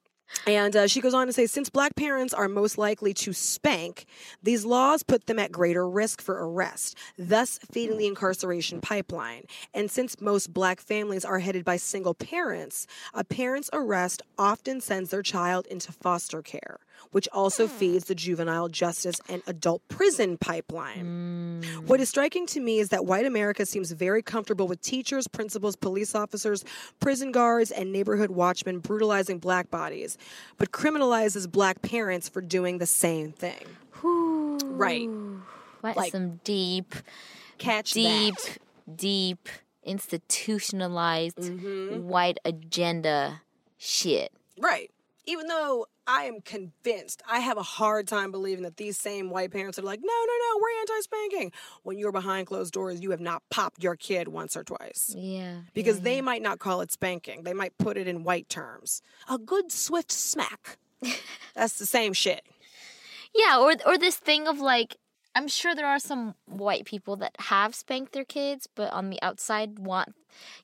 [0.46, 4.04] And uh, she goes on to say, since black parents are most likely to spank,
[4.42, 9.44] these laws put them at greater risk for arrest, thus feeding the incarceration pipeline.
[9.72, 15.10] And since most black families are headed by single parents, a parent's arrest often sends
[15.10, 16.78] their child into foster care,
[17.10, 21.62] which also feeds the juvenile justice and adult prison pipeline.
[21.86, 25.76] What is striking to me is that white America seems very comfortable with teachers, principals,
[25.76, 26.64] police officers,
[27.00, 30.18] prison guards, and neighborhood watchmen brutalizing black bodies,
[30.56, 33.64] but criminalizes black parents for doing the same thing.
[34.02, 35.08] Right.
[35.80, 36.94] what Like- some deep
[37.58, 38.58] Catch deep that.
[38.96, 39.48] deep
[39.82, 42.08] institutionalized Mm-hmm.
[42.08, 43.42] white agenda
[43.78, 44.90] shit Right.
[45.28, 49.50] Even though I am convinced, I have a hard time believing that these same white
[49.50, 51.52] parents are like, no, no, no, we're anti spanking.
[51.82, 55.14] When you're behind closed doors, you have not popped your kid once or twice.
[55.16, 57.42] yeah because they might not call it spanking.
[57.42, 59.02] They might put it in white terms.
[59.28, 60.78] A good swift smack.
[61.54, 62.42] That's the same shit.
[63.34, 64.96] Yeah, or or this thing of like
[65.38, 69.20] I'm sure there are some white people that have spanked their kids, but on the
[69.22, 70.14] outside want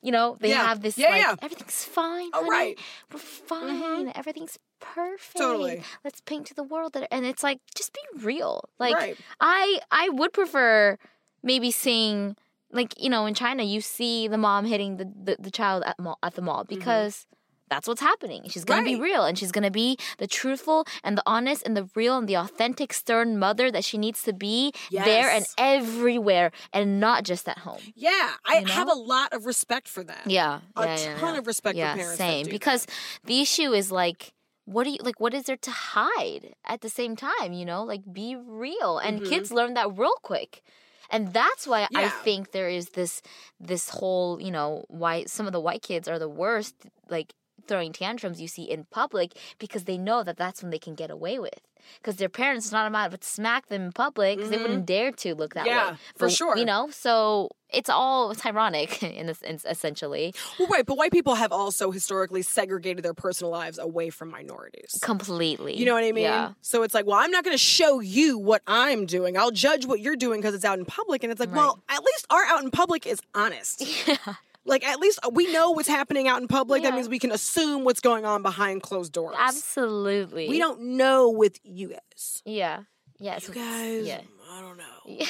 [0.01, 0.65] you know, they Yeah.
[0.65, 1.35] have this Yeah, like yeah.
[1.41, 2.29] everything's fine.
[2.33, 2.49] Oh, honey.
[2.49, 2.79] right.
[3.11, 3.81] We're fine.
[3.81, 4.09] Mm-hmm.
[4.15, 5.37] Everything's perfect.
[5.37, 5.81] Totally.
[6.03, 8.69] Let's paint to the world that and it's like just be real.
[8.79, 9.17] Like Right.
[9.41, 10.97] I I would prefer
[11.43, 12.35] maybe seeing
[12.71, 15.97] like you know in China you see the mom hitting the the, the child at
[15.99, 16.75] mall, at the mall mm-hmm.
[16.75, 17.25] because
[17.69, 18.43] that's what's happening.
[18.49, 19.01] She's gonna be Mm-hmm.
[19.01, 22.35] Real and she's gonna be the truthful and the honest and the real and the
[22.35, 27.59] authentic stern mother that she needs to be there and everywhere and not just at
[27.59, 27.79] home.
[27.95, 28.71] Yeah, I You know?
[28.73, 30.23] have a lot of respect for that.
[30.27, 31.39] Yeah, a yeah, yeah, ton yeah.
[31.39, 32.17] of respect yeah, for parents.
[32.17, 32.93] same because that.
[33.25, 34.33] the issue is like
[34.65, 37.83] what do you like what is there to hide at the same time you know
[37.83, 39.29] like be real and Mhm.
[39.29, 40.63] kids learn that real quick
[41.11, 43.21] and that's why i think there is this
[43.59, 46.73] this whole you know why some of the white kids are the worst
[47.09, 47.33] like
[47.67, 51.09] throwing tantrums you see in public because they know that that's when they can get
[51.11, 51.59] away with
[52.01, 55.35] because their parents not allowed to smack them in public because they wouldn't dare to
[55.35, 55.75] look that Mm-hmm.
[55.75, 56.57] Yeah, way for But, sure.
[56.57, 61.11] you know so it's all it's ironic in this in, essentially Well, right, but white
[61.11, 64.97] people have also historically segregated their personal lives away from minorities.
[65.01, 66.23] completely You know what I mean?
[66.23, 69.37] yeah So it's like, well, I'm not going to show you what I'm doing.
[69.37, 71.23] I'll judge what you're doing because it's out in public.
[71.23, 73.83] And it's like, well, at least our out in public is honest.
[74.07, 74.17] Yeah.
[74.65, 76.83] Like, at least we know what's happening out in public.
[76.83, 79.35] That means we can assume what's going on behind closed doors.
[79.39, 80.49] Absolutely.
[80.49, 82.41] We don't know with you guys.
[82.45, 82.81] Yeah.
[83.19, 83.47] Yes.
[83.47, 84.21] You guys, Yeah.
[84.51, 84.83] I don't know.
[85.05, 85.27] Yeah.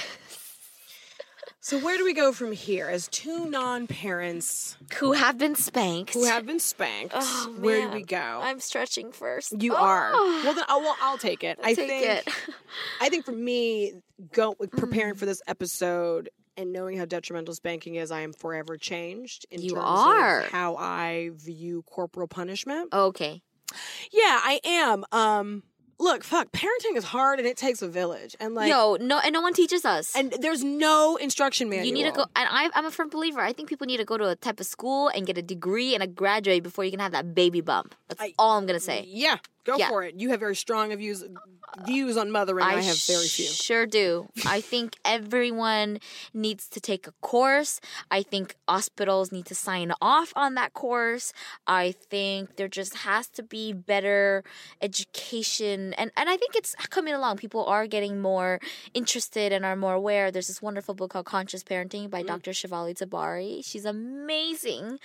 [1.59, 2.87] So where do we go from here?
[2.87, 6.13] As two non-parents Who have been spanked.
[6.13, 8.17] who have been spanked, Oh, where do we go?
[8.43, 9.59] I'm stretching first.
[9.63, 10.11] you Oh, are.
[10.13, 11.57] Well, then, oh, well, I'll take it.
[11.63, 12.05] I take think.
[12.27, 12.33] it.
[13.01, 13.93] I think for me,
[14.31, 15.17] go preparing Mm.
[15.19, 19.71] for this episode and knowing how detrimental spanking is, I am forever changed in You
[19.71, 20.39] terms are.
[20.41, 22.89] of how I view corporal punishment.
[22.93, 23.41] okay.
[24.11, 25.03] Yeah, I am.
[25.11, 25.63] Um,
[25.99, 29.33] look, fuck, parenting is hard and it takes a village, and like, no, no, and
[29.33, 30.15] no one teaches us.
[30.15, 31.87] and there's no instruction manual.
[31.87, 33.41] you need to go, and I, I'm a firm believer.
[33.41, 35.93] I think people need to go to a type of school and get a degree
[35.93, 37.95] and a graduate before you can have that baby bump.
[38.07, 39.03] That's I- all I'm gonna say.
[39.07, 39.89] Yeah, go Yeah.
[39.89, 40.15] for it.
[40.19, 41.23] You have very strong views
[41.85, 42.63] views on mothering.
[42.65, 43.47] I, have very few.
[43.47, 44.29] Sure do.
[44.45, 45.99] I think everyone
[46.33, 47.81] needs to take a course.
[48.09, 51.33] I think hospitals need to sign off on that course.
[51.67, 54.43] I think there just has to be better
[54.81, 57.37] education and and I think it's coming along.
[57.37, 58.59] People are getting more
[58.93, 60.31] interested and are more aware.
[60.31, 62.51] There's this wonderful book called Conscious Parenting by Dr.
[62.51, 63.61] Shefali Tsabary.
[63.65, 64.99] She's amazing.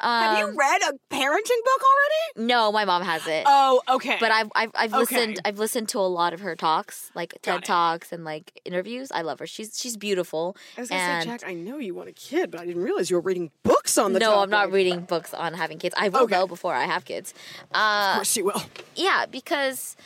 [0.00, 2.46] have you Um, read a parenting book already?
[2.46, 4.01] No, my mom has it Oh, okay.
[4.20, 5.00] But I've I've, I've Okay.
[5.00, 7.64] listened I've listened to a lot of her talks, like Got TED it.
[7.64, 9.10] talks and like interviews.
[9.12, 9.46] I love her.
[9.46, 10.56] She's she's beautiful.
[10.76, 12.82] I was gonna and say, Jack, I know you want a kid, but I didn't
[12.82, 15.94] realize you were reading books on the no, I'm not reading books on having kids.
[15.98, 16.34] I will Okay.
[16.36, 17.34] though before I have kids.
[17.74, 18.62] Uh, Of course you will.
[18.96, 19.96] yeah, because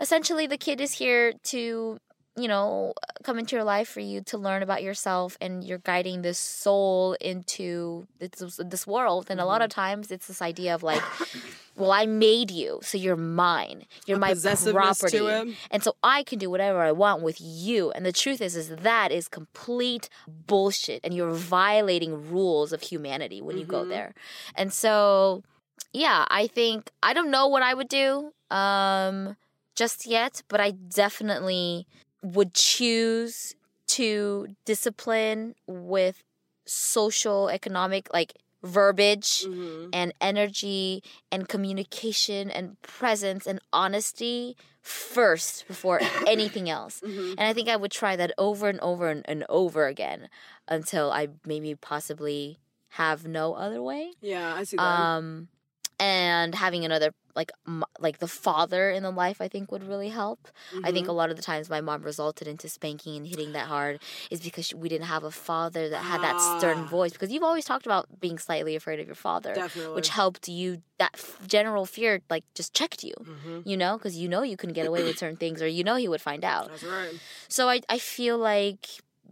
[0.00, 1.98] essentially the kid is here to
[2.36, 6.22] you know come into your life for you to learn about yourself and you're guiding
[6.22, 9.26] this soul into this, this world.
[9.30, 9.80] And a lot of Mm-hmm.
[9.80, 11.02] times it's this idea of like
[11.76, 13.84] well i made you so you're mine.
[14.06, 14.34] You're A my
[14.72, 15.18] property.
[15.70, 17.90] and so i can do whatever i want with you.
[17.92, 23.40] And the truth is is that is complete bullshit and you're violating rules of humanity
[23.42, 23.88] when you go Mhm.
[23.88, 24.14] there.
[24.54, 25.42] And so
[25.92, 29.36] yeah i think i don't know what i would do um
[29.74, 31.86] just yet but i definitely
[32.22, 33.54] would choose
[33.88, 36.22] to discipline with
[36.66, 39.90] social economic like verbiage Mhm.
[39.92, 41.02] and energy
[41.32, 47.00] and communication and presence and honesty first before anything else.
[47.04, 47.32] Mhm.
[47.38, 50.28] And I think I would try that over and over and, and over again
[50.68, 52.58] until I maybe possibly
[52.90, 54.12] have no other way.
[54.20, 54.82] Yeah, I see that.
[54.84, 55.48] Um
[56.02, 60.10] and having another like m- like the father in the life I think would really
[60.10, 60.40] help.
[60.84, 61.10] I think Mhm.
[61.10, 63.94] a lot of the times my mom resulted into spanking and hitting that hard
[64.30, 66.88] is because she- we didn't have a father that had that stern Ah.
[66.96, 69.94] voice because you've always talked about being slightly afraid of your father definitely.
[69.94, 73.62] which helped you that f- general fear like just checked you Mhm.
[73.70, 75.96] you know because you know you couldn't get away with certain things or you know
[76.04, 77.14] he would find out That's right.
[77.48, 78.84] so I, I feel like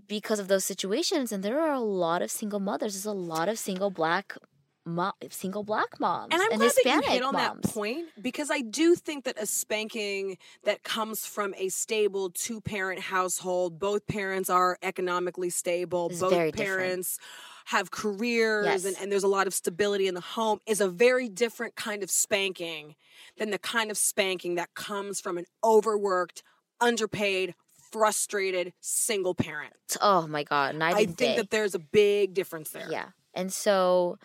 [0.09, 3.49] because of those situations and there are a lot of single mothers there's a lot
[3.51, 4.37] of single black
[4.85, 8.07] mo- single black moms And I'm glad hispanic that you hit on moms that point
[8.21, 13.79] because I do think that a spanking that comes from a stable two parent household,
[13.79, 16.79] both parents are economically stable, both very different.
[16.81, 17.19] parents
[17.67, 18.85] have careers Yes.
[18.85, 22.03] and, and there's a lot of stability in the home is a very different kind
[22.03, 22.97] of spanking
[23.39, 26.43] than the kind of spanking that comes from an overworked,
[26.81, 27.55] underpaid,
[27.93, 29.75] frustrated single parent.
[30.01, 31.37] oh my god night I and think day.
[31.37, 32.87] that there's a big difference there.
[32.91, 33.07] Yeah.
[33.35, 34.19] And so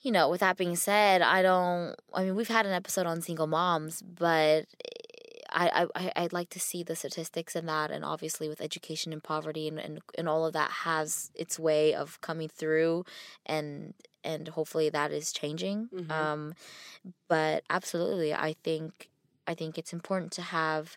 [0.00, 1.94] you know, with that being said, I don't.
[2.14, 4.66] I mean, we've had an episode on single moms, but
[5.50, 9.22] I, I I'd like to see the statistics in that, and obviously with education and
[9.22, 13.04] poverty and, and and all of that has its way of coming through,
[13.46, 13.94] and
[14.24, 15.88] and hopefully that is changing.
[15.92, 16.10] Mhm.
[16.10, 16.54] Um,
[17.28, 19.08] but absolutely, I think
[19.46, 20.96] I think it's important to have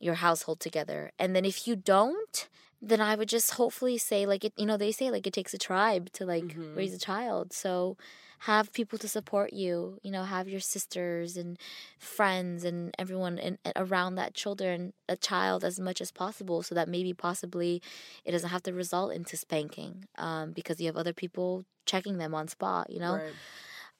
[0.00, 2.48] your household together, and then if you don't,
[2.82, 4.52] then I would just hopefully say like it.
[4.56, 6.76] You know, they say like it takes a tribe to like Mhm.
[6.76, 7.96] raise a child, so
[8.40, 11.58] have people to support you you know have your sisters and
[11.98, 16.88] friends and everyone in, around that children a child as much as possible so that
[16.88, 17.80] maybe possibly
[18.24, 22.34] it doesn't have to result into spanking um, because you have other people checking them
[22.34, 23.34] on spot you know Right.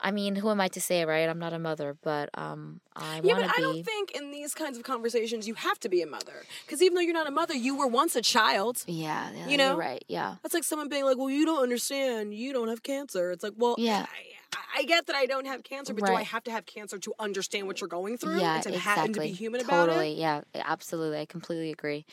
[0.01, 3.21] I mean who am i to say right i'm not a mother but um i
[3.23, 5.89] Yeah, want but to I don't think in these kinds of conversations you have to
[5.89, 6.45] be a mother.
[6.65, 8.85] Because even though you're not a mother, you were once a child.
[8.87, 9.69] yeah, yeah You know?
[9.71, 12.35] you're right yeah That's like someone being like, well, you don't understand.
[12.35, 13.31] You don't have cancer.
[13.33, 14.07] It's like, well, Yeah.
[14.55, 16.99] I, I get that I don't have cancer, but do I have to have cancer
[16.99, 18.39] to understand what you're going through?
[18.41, 22.05] yeah and to, exactly and to be human about totally yeah absolutely i completely agree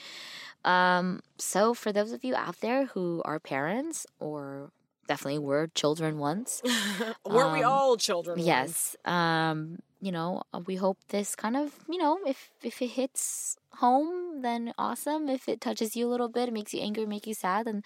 [0.65, 4.71] um so for those of you out there who are parents or
[5.07, 6.61] definitely were children once
[7.25, 8.37] Weren't we Um, all children?
[8.37, 8.47] once?
[8.47, 12.87] yes um you know uh, we hope this kind of you know if if it
[12.91, 17.05] hits home then awesome if it touches you a little bit it makes you angry
[17.05, 17.81] make you sad then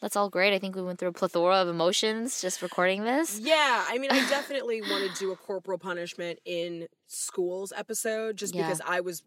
[0.00, 3.40] that's all great i think we went through a plethora of emotions just recording this
[3.42, 8.54] Yeah, I mean, I definitely want to do a corporal punishment in schools episode just
[8.54, 8.62] Yeah.
[8.62, 9.22] because I was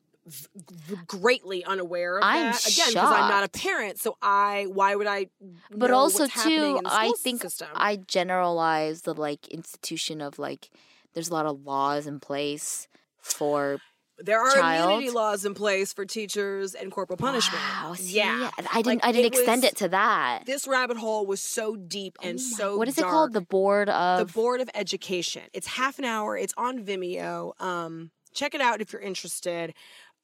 [1.08, 2.66] greatly unaware of I'm that.
[2.68, 5.28] Again, because I'm not a parent, so I why would I?
[5.72, 7.68] but also too i think system?
[7.76, 10.70] i generalize the like institution of like
[11.14, 12.88] there's a lot of laws in place
[13.20, 13.80] for
[14.20, 14.90] there are child.
[14.90, 17.62] immunity laws in place for teachers and corporal punishment.
[17.64, 20.68] Wow, see, yeah, i didn't Like, i didn't it extend was- it to that This
[20.68, 24.26] rabbit hole was so deep and Oh so what is it called the board of
[24.28, 28.82] the board of education it's half an hour it's on vimeo um check it out
[28.82, 29.74] if you're interested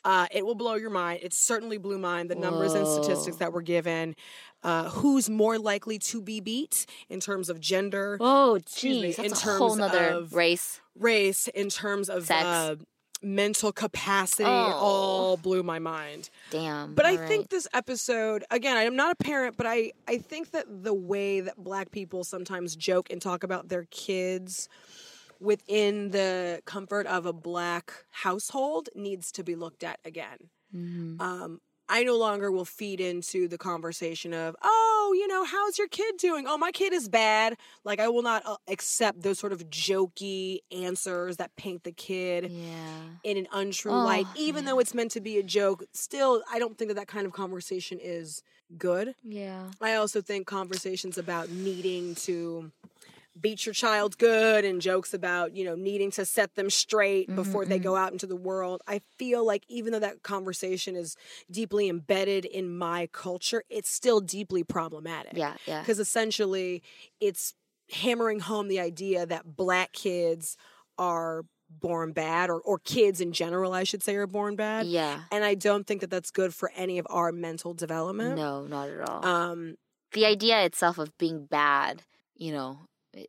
[0.06, 1.20] uh, it will blow your mind.
[1.24, 2.28] It certainly blew mine.
[2.28, 4.16] The numbers and statistics that were given.
[4.64, 9.18] Uh, who's more likely to be beat in terms of gender, oh excuse me, geez
[9.18, 12.46] that's in a whole of race race, in terms of Sex.
[12.46, 12.76] uh,
[13.24, 14.44] mental capacity?
[14.46, 14.74] Oh.
[14.74, 16.30] All blew my mind.
[16.52, 19.94] damn But I all think this episode, again, I am not a parent, but I,
[20.08, 24.70] I think that the way that black people sometimes joke and talk about their kids
[25.40, 30.50] within the comfort of a black household needs to be looked at again.
[30.74, 31.20] Mhm.
[31.22, 35.90] Um, I no longer will feed into the conversation of, oh, you know, how's your
[35.90, 36.46] kid doing?
[36.48, 37.58] Oh, my kid is bad.
[37.84, 42.50] Like, I will not uh, accept those sort of jokey answers that paint the kid
[42.50, 45.84] yeah in an untrue Oh, light, even though it's meant to be a joke.
[45.94, 48.42] Still, I don't think that that kind of conversation is
[48.78, 49.14] good.
[49.22, 52.72] yeah I also think conversations about needing to
[53.40, 57.36] beat your child good and jokes about, you know, needing to set them straight Mm-hmm,
[57.36, 58.82] before they go out into the world.
[58.88, 61.16] I feel like even though that conversation is
[61.50, 65.36] deeply embedded in my culture, it's still deeply problematic.
[65.38, 66.84] yeah yeah Because essentially,
[67.20, 67.54] it's
[67.92, 70.56] hammering home the idea that black kids
[70.98, 74.86] are born bad, or, or kids in general, I should say, are born bad.
[74.88, 78.36] yeah And I don't think that that's good for any of our mental development.
[78.36, 79.76] no not at all Um,
[80.12, 82.04] the idea itself of being bad
[82.36, 82.80] you know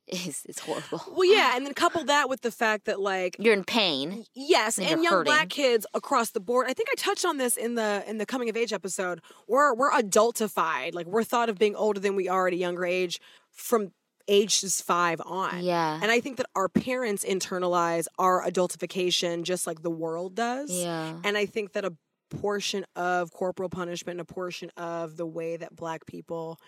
[0.07, 3.55] is is horrible well, yeah, and then couple that with the fact that, like, you're
[3.55, 6.67] in pain yes, And and young black kids across the board.
[6.69, 9.21] I think I touched on this in the in the coming of age episode.
[9.47, 12.85] We're we're adultified, like we're thought of being older than we are at a younger
[12.85, 13.21] age
[13.51, 13.93] from
[14.27, 15.63] ages five on.
[15.63, 20.71] yeah And I think that our parents internalize our adultification just like the world does.
[20.73, 21.93] yeah And I think that a
[22.41, 26.59] portion of corporal punishment, and a portion of the way that black people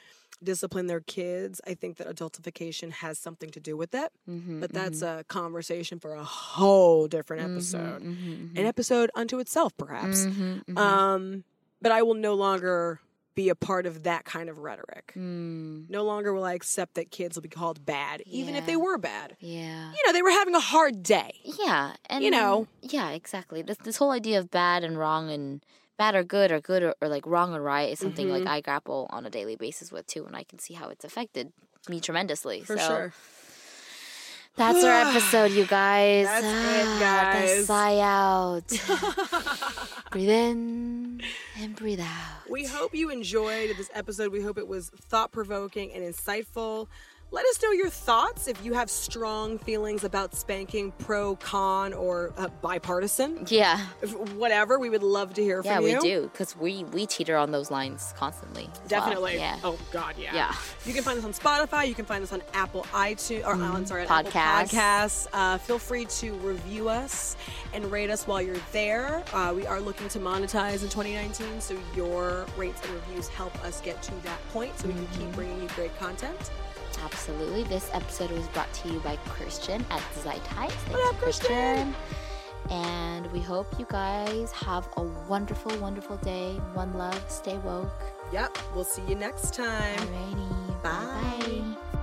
[0.42, 4.12] discipline their kids, I think that adultification has something to do with it.
[4.28, 8.02] mm-hmm, But that's a conversation for a whole different episode.
[8.02, 10.26] mm-hmm, An episode unto itself, perhaps.
[10.26, 11.44] mm-hmm, Um,
[11.80, 13.00] but I will no longer
[13.36, 15.12] be a part of that kind of rhetoric.
[15.16, 18.74] mm, No longer will I accept that kids will be called bad, even if they
[18.76, 19.36] were bad.
[19.38, 21.32] yeah You know, they were having a hard day.
[21.44, 22.66] Yeah, and You know.
[22.82, 23.62] yeah, exactly.
[23.62, 25.62] This this whole idea of bad and wrong and
[25.98, 28.44] bad or good or good or, or like wrong or right is something Mm-hmm.
[28.44, 31.04] like I grapple on a daily basis with too, and I can see how it's
[31.04, 31.52] affected
[31.88, 32.62] me tremendously.
[32.62, 33.12] For so sure.
[34.56, 36.26] That's our episode, you guys.
[36.26, 37.56] That's it, Ah, guys.
[37.58, 38.68] The sigh out.
[40.10, 41.20] breathe in
[41.58, 42.50] and breathe out.
[42.50, 44.32] We hope you enjoyed this episode.
[44.32, 46.88] We hope it was thought provoking and insightful.
[47.36, 52.32] Let us know your thoughts if you have strong feelings about spanking, pro, con, or
[52.38, 53.44] uh, bipartisan.
[53.48, 53.78] Yeah.
[54.36, 55.90] Whatever, we would love to hear Yeah, from you.
[55.90, 58.62] Yeah, we do because we we teeter on those lines constantly.
[58.62, 58.88] as well.
[58.88, 59.34] Definitely.
[59.34, 59.58] Yeah.
[59.62, 60.34] Oh God, yeah.
[60.34, 60.54] Yeah.
[60.86, 61.86] You can find us on Spotify.
[61.86, 65.26] You can find us on Apple iTunes or uh, I'm sorry, on Apple Podcasts.
[65.34, 67.36] Uh, feel free to review us
[67.74, 69.22] and rate us while you're there.
[69.34, 73.82] Uh, we are looking to monetize in 2019, so your rates and reviews help us
[73.82, 76.50] get to that point, so we can keep bringing you great content.
[77.04, 77.64] Absolutely.
[77.64, 80.00] This episode was brought to you by Christian at.
[80.00, 80.42] Thank
[80.90, 81.94] What up, Christian?
[82.70, 86.54] And we hope you guys have a wonderful, wonderful day.
[86.74, 87.22] One love.
[87.28, 87.92] Stay woke.
[88.32, 88.58] Yep.
[88.74, 89.96] We'll see you next time.
[89.98, 90.82] Alrighty.
[90.82, 91.74] Bye.
[91.82, 91.95] Bye.